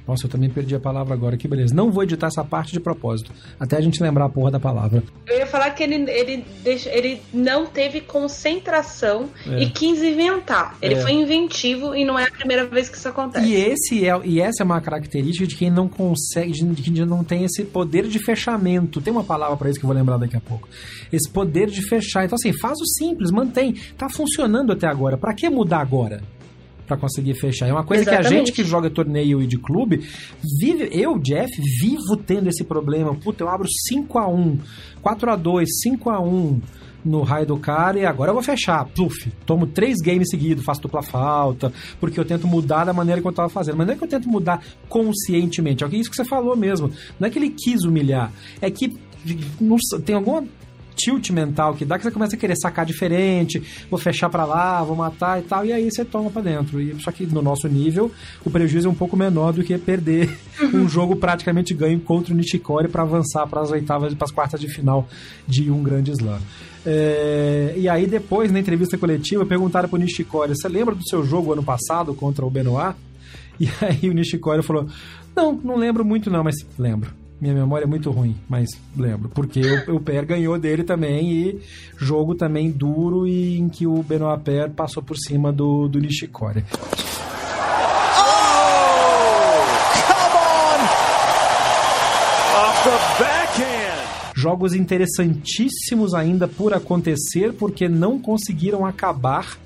[0.06, 1.74] nossa, eu também perdi a palavra agora, que beleza.
[1.74, 5.02] Não vou editar essa parte de propósito, até a gente lembrar a porra da palavra.
[5.26, 9.62] Eu ia falar que ele, ele, deixa, ele não teve concentração é.
[9.62, 10.76] e quis inventar.
[10.82, 11.00] Ele é.
[11.00, 13.46] foi inventivo e não é a primeira vez que isso acontece.
[13.46, 17.24] E, esse é, e essa é uma característica de quem não consegue, de quem não
[17.24, 19.00] tem esse poder de fechamento.
[19.00, 20.68] Tem uma palavra para isso que eu vou lembrar daqui a pouco.
[21.10, 22.24] Esse poder de fechar.
[22.24, 23.74] Então, assim, faz o simples, mantém.
[23.96, 25.16] Tá funcionando até agora.
[25.16, 26.22] Para que mudar agora?
[26.86, 27.68] Para conseguir fechar.
[27.68, 28.28] É uma coisa Exatamente.
[28.28, 30.06] que a gente que joga torneio e de clube
[30.60, 33.14] vive, eu, Jeff, vivo tendo esse problema.
[33.14, 34.58] Puta, eu abro 5 a 1,
[35.00, 36.60] 4 a 2, 5 a 1
[37.04, 38.84] no raio do cara e agora eu vou fechar.
[38.86, 43.28] Pluf, tomo três games seguidos, faço dupla falta, porque eu tento mudar da maneira que
[43.28, 43.76] eu tava fazendo.
[43.76, 46.90] Mas não é que eu tento mudar conscientemente, é isso que você falou mesmo.
[47.20, 48.96] Não é que ele quis humilhar, é que
[49.60, 50.44] não, tem alguma
[50.96, 54.82] tilt mental que dá que você começa a querer sacar diferente, vou fechar para lá,
[54.82, 56.80] vou matar e tal, e aí você toma para dentro.
[56.80, 58.10] E só que no nosso nível,
[58.44, 60.36] o prejuízo é um pouco menor do que perder
[60.72, 64.60] um jogo praticamente ganho contra o Nishikori para avançar para as oitavas, para as quartas
[64.60, 65.08] de final
[65.46, 66.40] de um grande slam.
[66.86, 71.52] É, e aí depois, na entrevista coletiva, perguntaram pro Nishikori, você lembra do seu jogo
[71.52, 72.96] ano passado contra o Benoit?
[73.58, 74.86] E aí o Nishikori falou,
[75.34, 77.23] não, não lembro muito não, mas lembro.
[77.40, 79.28] Minha memória é muito ruim, mas lembro.
[79.28, 81.60] Porque o, o ganhou dele também e
[81.96, 86.64] jogo também duro e em que o Benoit Per passou por cima do, do Nishikori.
[94.34, 99.58] Jogos interessantíssimos ainda por acontecer, porque não conseguiram acabar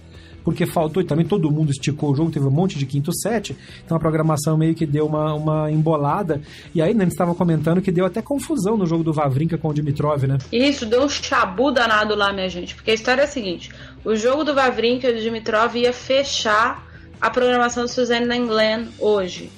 [0.49, 3.55] porque faltou, e também todo mundo esticou o jogo, teve um monte de quinto set,
[3.84, 6.40] então a programação meio que deu uma, uma embolada.
[6.74, 9.68] E aí, né, eles estavam comentando que deu até confusão no jogo do Vavrinka com
[9.68, 10.38] o Dimitrov, né?
[10.51, 13.70] Isso, deu um chabu danado lá, minha gente, porque a história é a seguinte:
[14.03, 16.82] o jogo do Vavrinka e do Dimitrov ia fechar
[17.20, 19.51] a programação do Suzanne Glenn hoje.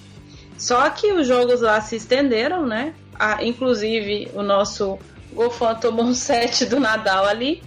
[0.59, 2.95] Só que os jogos lá se estenderam, né?
[3.15, 4.99] Ah, inclusive o nosso
[5.33, 7.63] Golfan tomou um set do Nadal ali.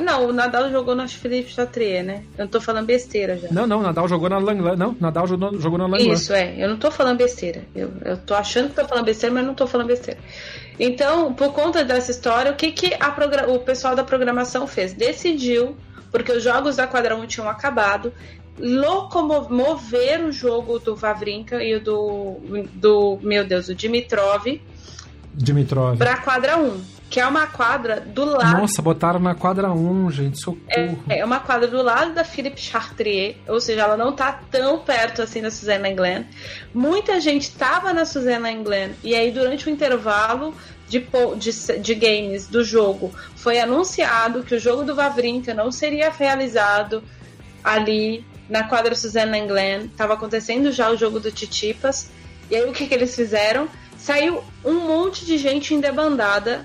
[0.00, 2.22] Não, o Nadal jogou na Felipe Chatrier, né?
[2.36, 3.48] Eu não tô falando besteira já.
[3.50, 4.76] Não, não, o Nadal jogou na Langlan.
[4.76, 6.12] Não, Nadal jogou, jogou na Langlan.
[6.12, 6.54] Isso, é.
[6.58, 7.62] Eu não tô falando besteira.
[7.74, 10.20] Eu, eu tô achando que tô falando besteira, mas não tô falando besteira.
[10.78, 13.16] Então, por conta dessa história, o que, que a
[13.48, 14.92] o pessoal da programação fez?
[14.92, 15.76] Decidiu,
[16.10, 18.12] porque os jogos da Quadra 1 tinham acabado,
[18.58, 22.36] locomover o jogo do Vavrinka e o do,
[22.74, 24.60] do meu Deus, o Dimitrov,
[25.34, 25.98] Dimitrov.
[25.98, 28.60] pra Quadra 1 que é uma quadra do lado.
[28.60, 31.04] Nossa, botaram na quadra 1, gente, socorro.
[31.08, 34.80] É, é uma quadra do lado da Philippe Chartrier, ou seja, ela não tá tão
[34.80, 36.24] perto assim da Suzanne Glenn.
[36.74, 40.54] Muita gente tava na Suzanne Glenn, e aí durante o intervalo
[40.88, 41.04] de,
[41.36, 47.02] de, de, games do jogo foi anunciado que o jogo do Vavrinka não seria realizado
[47.62, 49.88] ali na quadra Suzanne Glenn.
[49.96, 52.10] Tava acontecendo já o jogo do Titipas.
[52.50, 53.68] E aí o que, que eles fizeram?
[53.98, 56.64] Saiu um monte de gente em debandada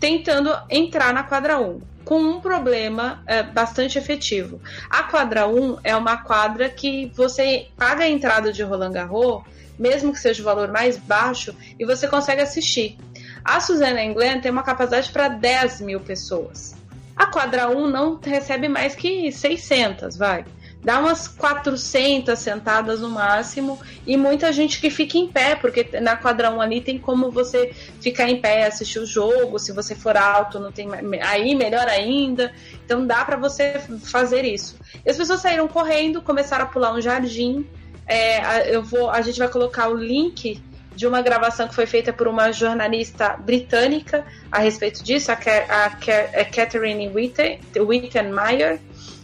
[0.00, 4.60] tentando entrar na quadra 1, com um problema é, bastante efetivo.
[4.88, 9.44] A quadra 1 é uma quadra que você paga a entrada de Roland Garros,
[9.78, 12.98] mesmo que seja o valor mais baixo, e você consegue assistir.
[13.44, 16.74] A Suzana England tem uma capacidade para 10 mil pessoas.
[17.14, 20.44] A quadra 1 não recebe mais que 600, vai
[20.82, 26.16] dá umas 400 sentadas no máximo e muita gente que fica em pé, porque na
[26.16, 30.58] quadrão ali tem como você ficar em pé, assistir o jogo, se você for alto,
[30.58, 30.88] não tem
[31.22, 32.52] aí melhor ainda.
[32.84, 34.76] Então dá para você fazer isso.
[35.04, 37.66] E as pessoas saíram correndo, começaram a pular um jardim.
[38.06, 40.62] É, eu vou, a gente vai colocar o link
[40.96, 47.08] de uma gravação que foi feita por uma jornalista britânica a respeito disso, a, Catherine
[47.08, 48.80] Wittenmeyer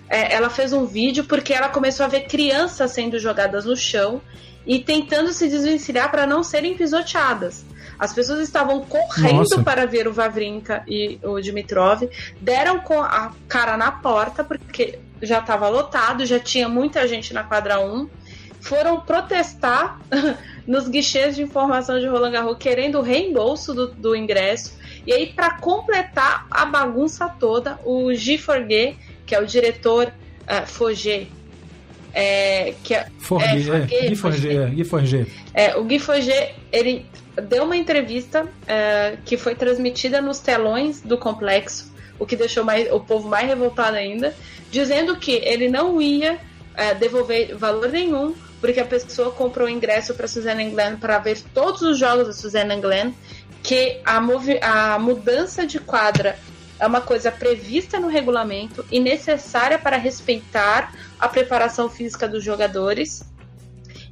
[0.09, 4.20] é, ela fez um vídeo porque ela começou a ver crianças sendo jogadas no chão
[4.66, 7.64] e tentando se desvencilhar para não serem pisoteadas.
[7.98, 9.62] As pessoas estavam correndo Nossa.
[9.62, 12.02] para ver o Vavrinka e o Dimitrov,
[12.40, 17.42] deram com a cara na porta, porque já estava lotado, já tinha muita gente na
[17.42, 18.09] quadra 1.
[18.61, 19.98] Foram protestar
[20.66, 24.76] nos guichês de informação de Roland Garros, querendo o reembolso do, do ingresso.
[25.07, 28.96] E aí, para completar a bagunça toda, o G4G
[29.27, 31.29] que é o diretor uh, Foget,
[32.14, 35.29] é, que é, Forget, é, Forget, Guy Forget, Guy Forget.
[35.53, 37.05] É, o Guy Forget, ele
[37.49, 42.91] deu uma entrevista é, que foi transmitida nos telões do complexo, o que deixou mais,
[42.91, 44.35] o povo mais revoltado ainda,
[44.70, 46.39] dizendo que ele não ia
[46.74, 51.83] é, devolver valor nenhum, porque a pessoa comprou ingresso para Suzanne Glenn para ver todos
[51.83, 53.12] os jogos da Suzanne Glenn,
[53.62, 54.16] que a,
[54.95, 56.39] a mudança de quadra
[56.79, 63.24] é uma coisa prevista no regulamento e necessária para respeitar a preparação física dos jogadores.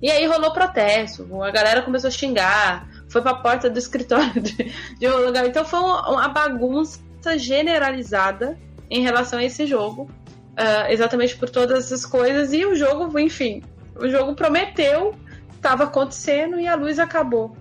[0.01, 4.41] E aí rolou protesto, a galera começou a xingar, foi para a porta do escritório
[4.43, 5.47] de, de um lugar.
[5.47, 7.01] Então foi uma, bagunça
[7.37, 8.59] generalizada
[8.91, 12.53] em relação a esse jogo, uh, exatamente por todas essas coisas.
[12.53, 13.63] E o jogo, enfim,
[13.97, 15.15] o jogo prometeu,
[15.55, 17.57] estava acontecendo e a luz acabou.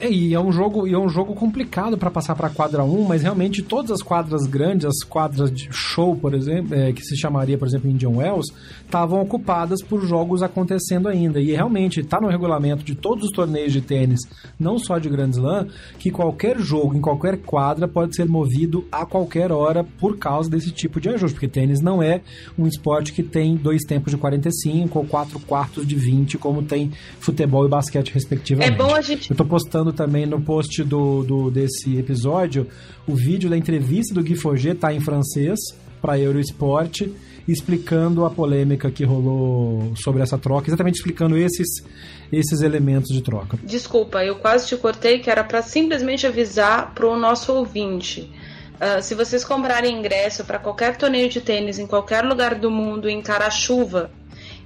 [0.00, 3.04] É, e é um jogo, e é um jogo complicado para passar para quadra 1,
[3.04, 7.16] mas realmente todas as quadras grandes, as quadras de show, por exemplo, é, que se
[7.16, 8.52] chamaria, por exemplo, Indian Wells,
[8.84, 11.40] estavam ocupadas por jogos acontecendo ainda.
[11.40, 14.20] E realmente está no regulamento de todos os torneios de tênis,
[14.58, 15.66] não só de Grand Slam,
[15.98, 20.70] que qualquer jogo em qualquer quadra pode ser movido a qualquer hora por causa desse
[20.70, 22.20] tipo de ajuste, porque tênis não é
[22.58, 26.90] um esporte que tem dois tempos de 45 ou quatro quartos de 20, como tem
[27.18, 28.72] futebol e basquete respectivamente.
[28.72, 32.66] É bom a gente Eu tô postando também no post do, do desse episódio
[33.08, 35.58] o vídeo da entrevista do Gui Forget, tá em francês,
[36.00, 37.08] para Eurosport,
[37.48, 41.82] explicando a polêmica que rolou sobre essa troca, exatamente explicando esses,
[42.30, 43.58] esses elementos de troca.
[43.64, 48.30] Desculpa, eu quase te cortei, que era para simplesmente avisar para o nosso ouvinte.
[48.74, 53.08] Uh, se vocês comprarem ingresso para qualquer torneio de tênis em qualquer lugar do mundo
[53.08, 54.10] em cara chuva,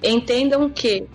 [0.03, 1.07] entendam que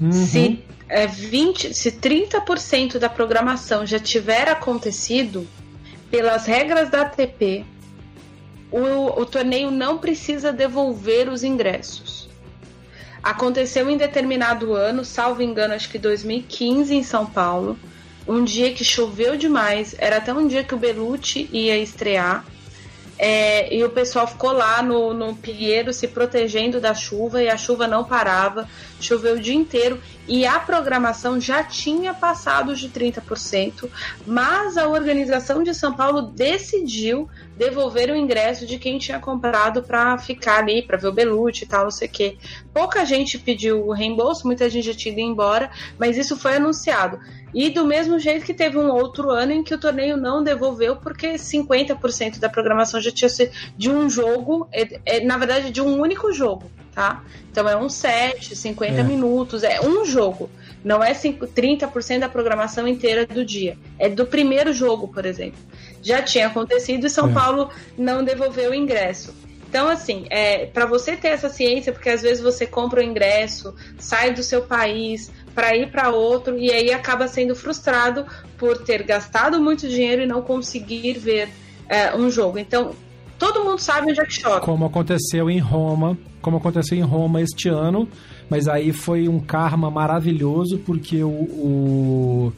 [0.00, 0.12] uhum.
[0.12, 5.46] se é 20, se 30% da programação já tiver acontecido,
[6.10, 7.64] pelas regras da ATP,
[8.70, 12.28] o, o torneio não precisa devolver os ingressos.
[13.22, 17.76] Aconteceu em determinado ano, salvo engano, acho que 2015 em São Paulo,
[18.26, 22.44] um dia que choveu demais, era até um dia que o Belucci ia estrear.
[23.18, 27.56] É, e o pessoal ficou lá no, no Pinheiro se protegendo da chuva e a
[27.56, 28.68] chuva não parava,
[29.00, 33.88] choveu o dia inteiro e a programação já tinha passado de 30%,
[34.26, 40.18] mas a organização de São Paulo decidiu devolver o ingresso de quem tinha comprado para
[40.18, 42.36] ficar ali, para ver o Belucci e tal, não sei o quê.
[42.72, 47.18] Pouca gente pediu o reembolso, muita gente já tinha ido embora, mas isso foi anunciado.
[47.54, 50.96] E do mesmo jeito que teve um outro ano em que o torneio não devolveu,
[50.96, 55.80] porque 50% da programação já tinha sido de um jogo, é, é, na verdade, de
[55.80, 57.22] um único jogo tá?
[57.52, 59.02] Então é um set, 50 é.
[59.02, 60.48] minutos, é um jogo.
[60.82, 63.76] Não é 5, 30% da programação inteira do dia.
[63.98, 65.58] É do primeiro jogo, por exemplo.
[66.02, 67.34] Já tinha acontecido e São é.
[67.34, 69.34] Paulo não devolveu o ingresso.
[69.68, 73.74] Então, assim, é, para você ter essa ciência, porque às vezes você compra o ingresso,
[73.98, 78.24] sai do seu país para ir para outro e aí acaba sendo frustrado
[78.56, 81.50] por ter gastado muito dinheiro e não conseguir ver
[81.90, 82.58] é, um jogo.
[82.58, 82.94] Então,
[83.38, 84.60] todo mundo sabe onde é que chove.
[84.60, 86.16] Como aconteceu em Roma
[86.46, 88.08] como aconteceu em Roma este ano,
[88.48, 92.52] mas aí foi um karma maravilhoso porque o, o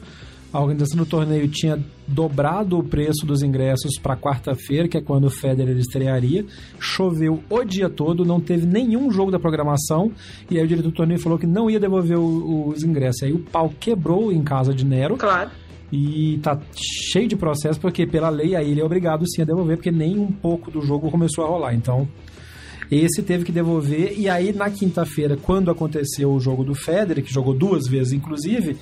[0.53, 5.25] a organização do torneio tinha dobrado o preço dos ingressos para quarta-feira, que é quando
[5.25, 6.45] o Federer estrearia.
[6.79, 10.11] Choveu o dia todo, não teve nenhum jogo da programação.
[10.49, 13.23] E aí o diretor do torneio falou que não ia devolver o, os ingressos.
[13.23, 15.17] Aí o pau quebrou em casa de Nero.
[15.17, 15.49] Claro.
[15.91, 19.77] E tá cheio de processo, porque pela lei aí ele é obrigado sim a devolver,
[19.77, 21.73] porque nem um pouco do jogo começou a rolar.
[21.73, 22.07] Então
[22.91, 27.31] esse teve que devolver, e aí na quinta-feira, quando aconteceu o jogo do Federer, que
[27.31, 28.77] jogou duas vezes inclusive,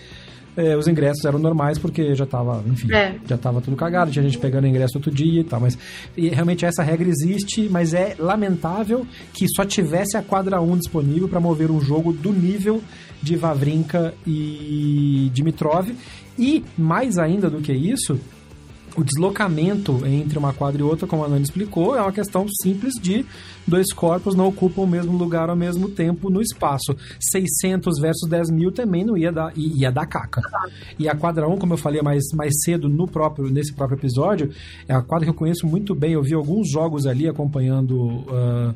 [0.57, 3.15] é, os ingressos eram normais porque já tava, enfim, é.
[3.27, 5.77] já tava tudo cagado, tinha gente pegando ingresso outro dia e tal, mas
[6.15, 11.27] e realmente essa regra existe, mas é lamentável que só tivesse a quadra 1 disponível
[11.27, 12.81] para mover um jogo do nível
[13.21, 15.89] de Vavrinka e Dimitrov,
[16.37, 18.19] e mais ainda do que isso,
[18.97, 22.93] o deslocamento entre uma quadra e outra, como a Nani explicou, é uma questão simples
[22.99, 23.23] de
[23.67, 26.95] dois corpos não ocupam o mesmo lugar ao mesmo tempo no espaço.
[27.19, 30.41] 600 versus 10 mil também não ia dar, ia dar caca.
[30.97, 34.49] E a quadra 1, como eu falei mais, mais cedo no próprio, nesse próprio episódio,
[34.87, 36.13] é a quadra que eu conheço muito bem.
[36.13, 37.95] Eu vi alguns jogos ali acompanhando.
[37.97, 38.73] Uh,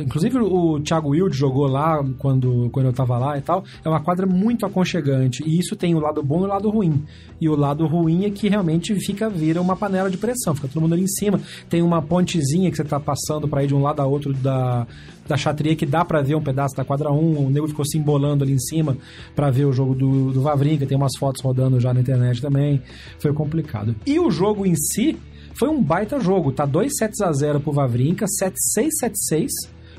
[0.00, 3.64] Inclusive o Thiago Wilde jogou lá quando, quando eu tava lá e tal.
[3.84, 5.42] É uma quadra muito aconchegante.
[5.46, 7.04] E isso tem o lado bom e o lado ruim.
[7.40, 10.54] E o lado ruim é que realmente fica, vira uma panela de pressão.
[10.54, 11.40] Fica todo mundo ali em cima.
[11.68, 14.86] Tem uma pontezinha que você tá passando para ir de um lado a outro da,
[15.28, 17.46] da chatria que dá para ver um pedaço da quadra 1.
[17.46, 18.96] O nego ficou se embolando ali em cima
[19.36, 20.86] para ver o jogo do, do Vavrinca.
[20.86, 22.82] Tem umas fotos rodando já na internet também.
[23.20, 23.94] Foi complicado.
[24.04, 25.16] E o jogo em si
[25.58, 28.88] foi um baita jogo, tá 2 sets a 0 pro Vavrinka, 7-6,
[29.32, 29.48] 7-6,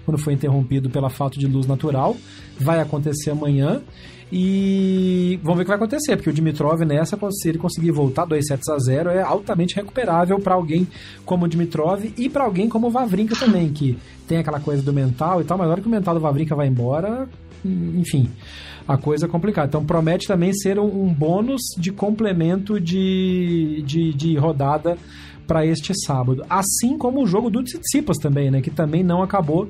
[0.06, 2.16] quando foi interrompido pela falta de luz natural.
[2.58, 3.82] Vai acontecer amanhã.
[4.32, 8.26] E vamos ver o que vai acontecer, porque o Dimitrov nessa, se ele conseguir voltar
[8.26, 10.88] 2 sets a 0, é altamente recuperável para alguém
[11.26, 13.98] como o Dimitrov e para alguém como o Vavrinka também, que
[14.28, 16.56] tem aquela coisa do mental e tal, mas na hora que o mental do Vavrinka
[16.56, 17.28] vai embora,
[17.66, 18.30] enfim,
[18.88, 19.68] a coisa é complicada.
[19.68, 24.96] Então promete também ser um, um bônus de complemento de, de, de rodada
[25.50, 26.46] para este sábado.
[26.48, 28.62] Assim como o jogo do Tsitsipas também, né?
[28.62, 29.68] Que também não acabou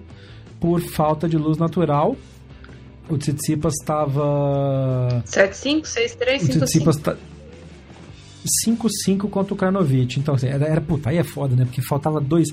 [0.59, 2.17] por falta de luz natural.
[3.07, 5.23] O Tsitsipas estava...
[5.25, 6.43] 7-5, 6-3, 5-5.
[6.43, 7.15] O Tsitsipas tá...
[8.67, 10.19] 5-5 contra o Karnovic.
[10.19, 11.63] Então, assim, era, era, puta, aí é foda, né?
[11.63, 12.49] Porque faltava dois,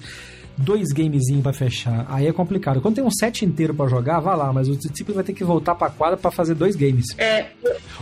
[0.57, 2.07] dois gamezinhos para fechar.
[2.09, 2.81] Aí é complicado.
[2.81, 5.43] Quando tem um set inteiro para jogar, vá lá, mas o Tsitsipas vai ter que
[5.43, 7.07] voltar pra quadra para fazer dois games.
[7.19, 7.47] É.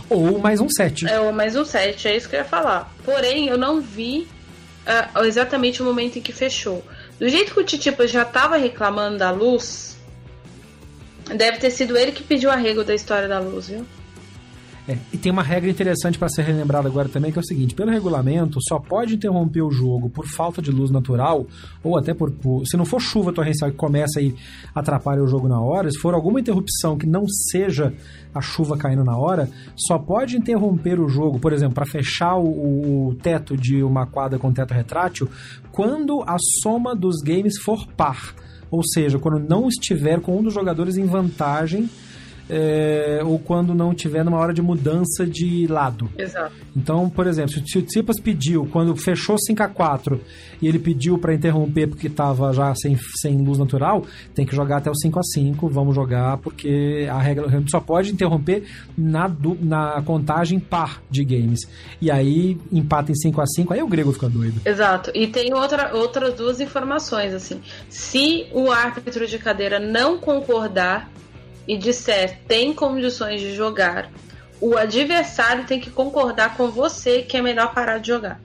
[0.07, 1.07] Ou mais um set.
[1.07, 2.93] É, ou mais um set, é isso que eu ia falar.
[3.03, 4.27] Porém, eu não vi
[4.85, 6.83] uh, exatamente o momento em que fechou.
[7.19, 9.97] Do jeito que o Titipa já estava reclamando da luz,
[11.35, 13.85] deve ter sido ele que pediu arrego da história da luz, viu?
[14.87, 17.73] É, e tem uma regra interessante para ser relembrada agora também, que é o seguinte:
[17.73, 21.47] pelo regulamento, só pode interromper o jogo por falta de luz natural,
[21.83, 22.31] ou até por.
[22.31, 24.35] por se não for chuva torrencial que começa e
[24.75, 27.93] atrapalha o jogo na hora, se for alguma interrupção que não seja
[28.33, 33.07] a chuva caindo na hora, só pode interromper o jogo, por exemplo, para fechar o,
[33.07, 35.27] o, teto de uma quadra com teto retrátil,
[35.71, 38.35] quando a soma dos games for par.
[38.69, 41.89] Ou seja, quando não estiver com um dos jogadores em vantagem
[42.49, 46.09] é, ou quando não tiver numa hora de mudança de lado.
[46.17, 46.53] Exato.
[46.75, 50.21] Então, por exemplo, se o Tsipas pediu, quando fechou 5 a 4
[50.61, 54.77] e ele pediu para interromper porque estava já sem, sem luz natural, tem que jogar
[54.77, 58.63] até o 5 a 5 vamos jogar porque a regra só pode interromper
[58.97, 59.31] na,
[59.61, 61.61] na contagem par de games.
[62.01, 64.61] E aí empata em 5 a 5 aí o grego fica doido.
[64.65, 65.11] Exato.
[65.13, 67.61] E tem outra, outras duas informações, assim.
[67.89, 71.09] Se o árbitro de cadeira não concordar
[71.67, 74.09] e disser tem condições de jogar,
[74.59, 78.39] o adversário tem que concordar com você que é melhor parar de jogar.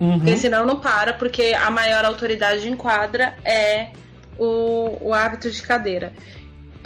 [0.00, 0.18] Uhum.
[0.18, 3.90] Porque senão não para, porque a maior autoridade em quadra é
[4.38, 6.12] o, o árbitro de cadeira.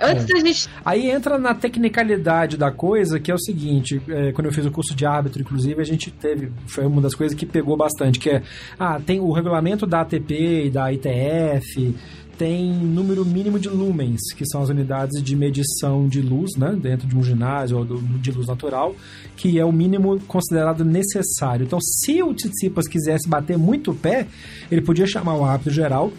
[0.01, 0.33] Antes é.
[0.33, 0.69] da gente.
[0.85, 4.71] Aí entra na tecnicalidade da coisa, que é o seguinte: é, quando eu fiz o
[4.71, 6.53] curso de árbitro, inclusive, a gente teve.
[6.67, 8.43] Foi uma das coisas que pegou bastante, que é.
[8.79, 11.97] Ah, tem o regulamento da ATP e da ITF
[12.39, 17.07] tem número mínimo de lumens, que são as unidades de medição de luz, né, dentro
[17.07, 18.95] de um ginásio ou de luz natural,
[19.37, 21.65] que é o mínimo considerado necessário.
[21.67, 24.29] Então, se o Tsitsipas quisesse bater muito pé,
[24.71, 26.13] ele podia chamar o árbitro geral,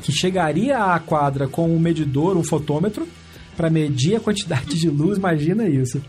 [0.00, 3.06] que chegaria à quadra com um medidor, um fotômetro,
[3.56, 6.00] para medir a quantidade de luz, imagina isso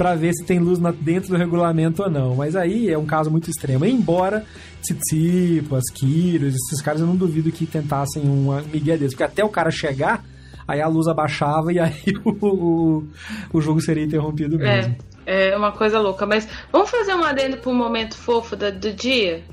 [0.00, 2.34] para ver se tem luz na, dentro do regulamento ou não.
[2.34, 3.84] Mas aí é um caso muito extremo.
[3.84, 4.46] Embora
[4.80, 9.50] Tsitsipas, Kiros, esses caras eu não duvido que tentassem uma migué deles, porque até o
[9.50, 10.24] cara chegar,
[10.66, 13.04] aí a luz abaixava e aí o, o,
[13.52, 14.96] o jogo seria interrompido é, mesmo.
[15.26, 16.24] É, é uma coisa louca.
[16.24, 19.44] Mas vamos fazer um adendo para um momento fofo do, do dia?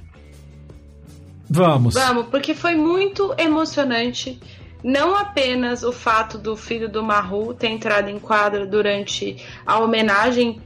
[1.49, 1.93] Vamos.
[1.93, 4.39] Vamos, porque foi muito emocionante
[4.84, 10.61] não apenas o fato do filho do Maru ter entrado em quadro durante a homenagem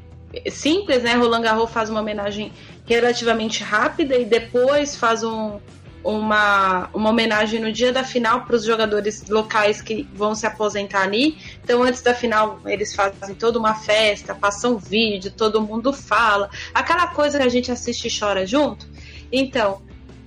[0.50, 1.14] simples, né?
[1.14, 2.52] Roland Garros faz uma homenagem
[2.86, 5.60] relativamente rápida e depois faz um,
[6.04, 11.04] uma, uma homenagem no dia da final para os jogadores locais que vão se aposentar
[11.04, 11.38] ali.
[11.64, 17.08] Então, antes da final, eles fazem toda uma festa, passam vídeo, todo mundo fala, aquela
[17.08, 18.88] coisa que a gente assiste e chora junto.
[19.32, 19.82] Então,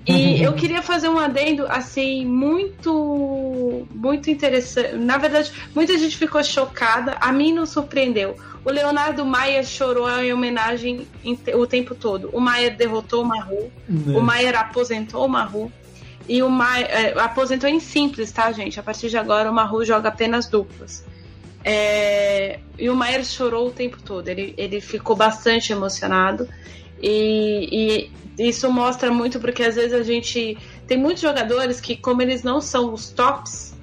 [0.06, 4.96] e eu queria fazer um adendo assim muito muito interessante.
[4.96, 8.36] Na verdade, muita gente ficou chocada, a mim não surpreendeu.
[8.64, 11.06] O Leonardo Maia chorou em homenagem
[11.54, 12.30] o tempo todo.
[12.32, 15.70] O Maia derrotou o Maru, o Maia aposentou o Maru
[16.28, 18.80] e o Maia é, aposentou em simples, tá, gente?
[18.80, 21.04] A partir de agora o Maru joga apenas duplas.
[21.64, 26.46] É, e o Maier chorou o tempo todo, ele, ele ficou bastante emocionado.
[27.06, 32.22] E, e isso mostra muito porque às vezes a gente tem muitos jogadores que, como
[32.22, 33.74] eles não são os tops,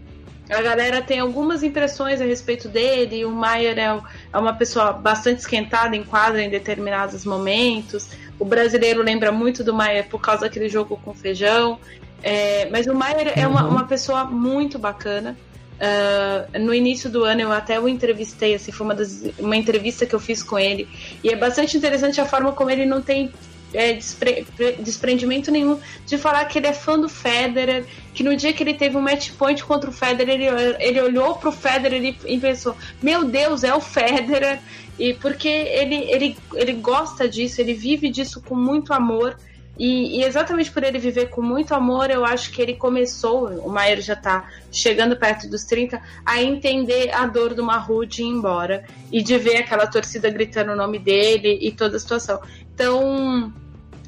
[0.49, 3.24] a galera tem algumas impressões a respeito dele.
[3.24, 4.01] O Maier é,
[4.34, 8.09] é uma pessoa bastante esquentada em quadra em determinados momentos.
[8.39, 11.80] O brasileiro lembra muito do Maier por causa daquele jogo com feijão.
[12.24, 13.69] É, mas o Maier é uma, uhum.
[13.69, 15.38] uma pessoa muito bacana.
[15.82, 20.06] Uh, no início do ano eu até o entrevistei, assim, foi uma, das, uma entrevista
[20.06, 20.88] que eu fiz com ele.
[21.24, 23.32] E é bastante interessante a forma como ele não tem
[23.74, 24.46] é, despre,
[24.80, 28.74] desprendimento nenhum de falar que ele é fã do Federer, que no dia que ele
[28.74, 33.24] teve um match point contra o Federer, ele, ele olhou pro Federer e, pensou, meu
[33.24, 34.60] Deus, é o Federer.
[35.00, 39.36] E porque ele, ele, ele gosta disso, ele vive disso com muito amor.
[39.82, 43.68] E, e, exatamente por ele viver com muito amor, eu acho que ele começou, o
[43.68, 48.28] Maier já está chegando perto dos 30, a entender a dor do Mahu de ir
[48.28, 52.40] embora e de ver aquela torcida gritando o nome dele e toda a situação.
[52.72, 53.52] Então,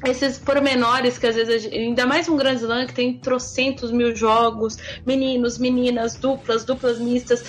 [0.06, 4.78] esses pormenores que às vezes, ainda mais um grande slam que tem trocentos mil jogos,
[5.04, 7.42] meninos, meninas, duplas, duplas mistas,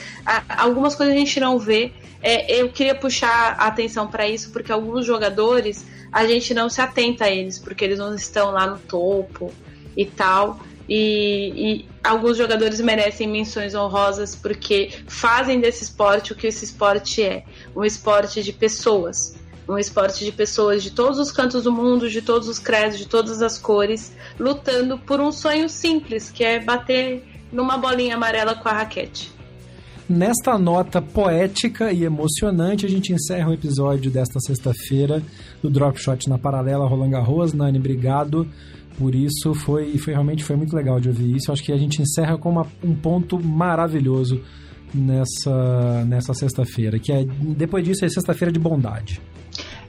[0.49, 1.91] algumas coisas a gente não vê.
[2.23, 6.79] É, eu queria puxar a atenção para isso, porque alguns jogadores a gente não se
[6.79, 9.51] atenta a eles, porque eles não estão lá no topo
[9.97, 10.61] e tal.
[10.87, 17.21] E, e, alguns jogadores merecem menções honrosas porque fazem desse esporte o que esse esporte
[17.21, 17.43] é
[17.75, 19.35] um esporte de pessoas.
[19.67, 23.07] Um esporte de pessoas de todos os cantos do mundo, de todos os credos, de
[23.07, 28.69] todas as cores, lutando por um sonho simples, que é bater numa bolinha amarela com
[28.69, 29.34] a raquete.
[30.07, 35.19] Nesta nota poética e emocionante, a gente encerra o episódio desta sexta-feira
[35.63, 37.53] do Drop Shot na Paralela Roland Garros.
[37.53, 38.47] Nani, obrigado
[38.99, 39.55] por isso.
[39.55, 41.51] Foi, foi realmente foi muito legal de ouvir isso.
[41.51, 44.39] Acho que a gente encerra com uma, um ponto maravilhoso
[44.93, 49.19] nessa, nessa sexta-feira, que é depois disso é sexta-feira de bondade.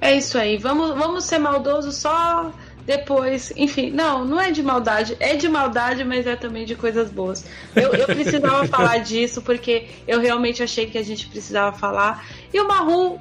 [0.01, 0.57] É isso aí.
[0.57, 2.51] Vamos, vamos ser maldosos só
[2.87, 7.11] depois, enfim, não, não é de maldade, é de maldade, mas é também de coisas
[7.11, 7.45] boas.
[7.75, 12.25] Eu, eu precisava falar disso porque eu realmente achei que a gente precisava falar.
[12.55, 13.19] E o Maru,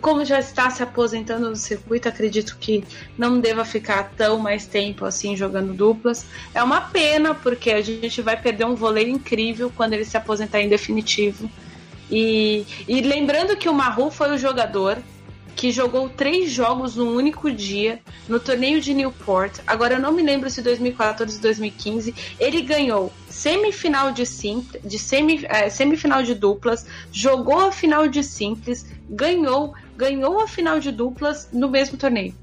[0.00, 2.84] como já está se aposentando no circuito, acredito que
[3.18, 6.24] não deva ficar tão mais tempo assim jogando duplas.
[6.54, 10.60] É uma pena porque a gente vai perder um vôlei incrível quando ele se aposentar
[10.60, 11.50] em definitivo.
[12.08, 14.98] E, e lembrando que o Maru foi o jogador
[15.56, 19.58] que jogou três jogos num único dia no torneio de Newport.
[19.66, 22.14] Agora eu não me lembro se 2014 ou 2015.
[22.38, 28.22] Ele ganhou semifinal de simples, de semi, é, semifinal de duplas, jogou a final de
[28.22, 32.34] simples, ganhou, ganhou a final de duplas no mesmo torneio.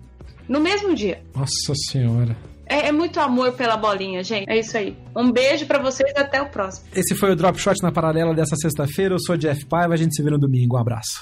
[0.47, 1.21] No mesmo dia.
[1.35, 2.35] Nossa senhora.
[2.69, 4.49] É, é, muito amor pela bolinha, gente.
[4.49, 4.95] É isso aí.
[5.15, 6.87] Um beijo para vocês e até o próximo.
[6.93, 9.15] Esse foi o Drop Shot na paralela dessa sexta-feira.
[9.15, 10.75] Eu sou Jeff Paiva, a gente se vê no domingo.
[10.75, 11.21] Um abraço.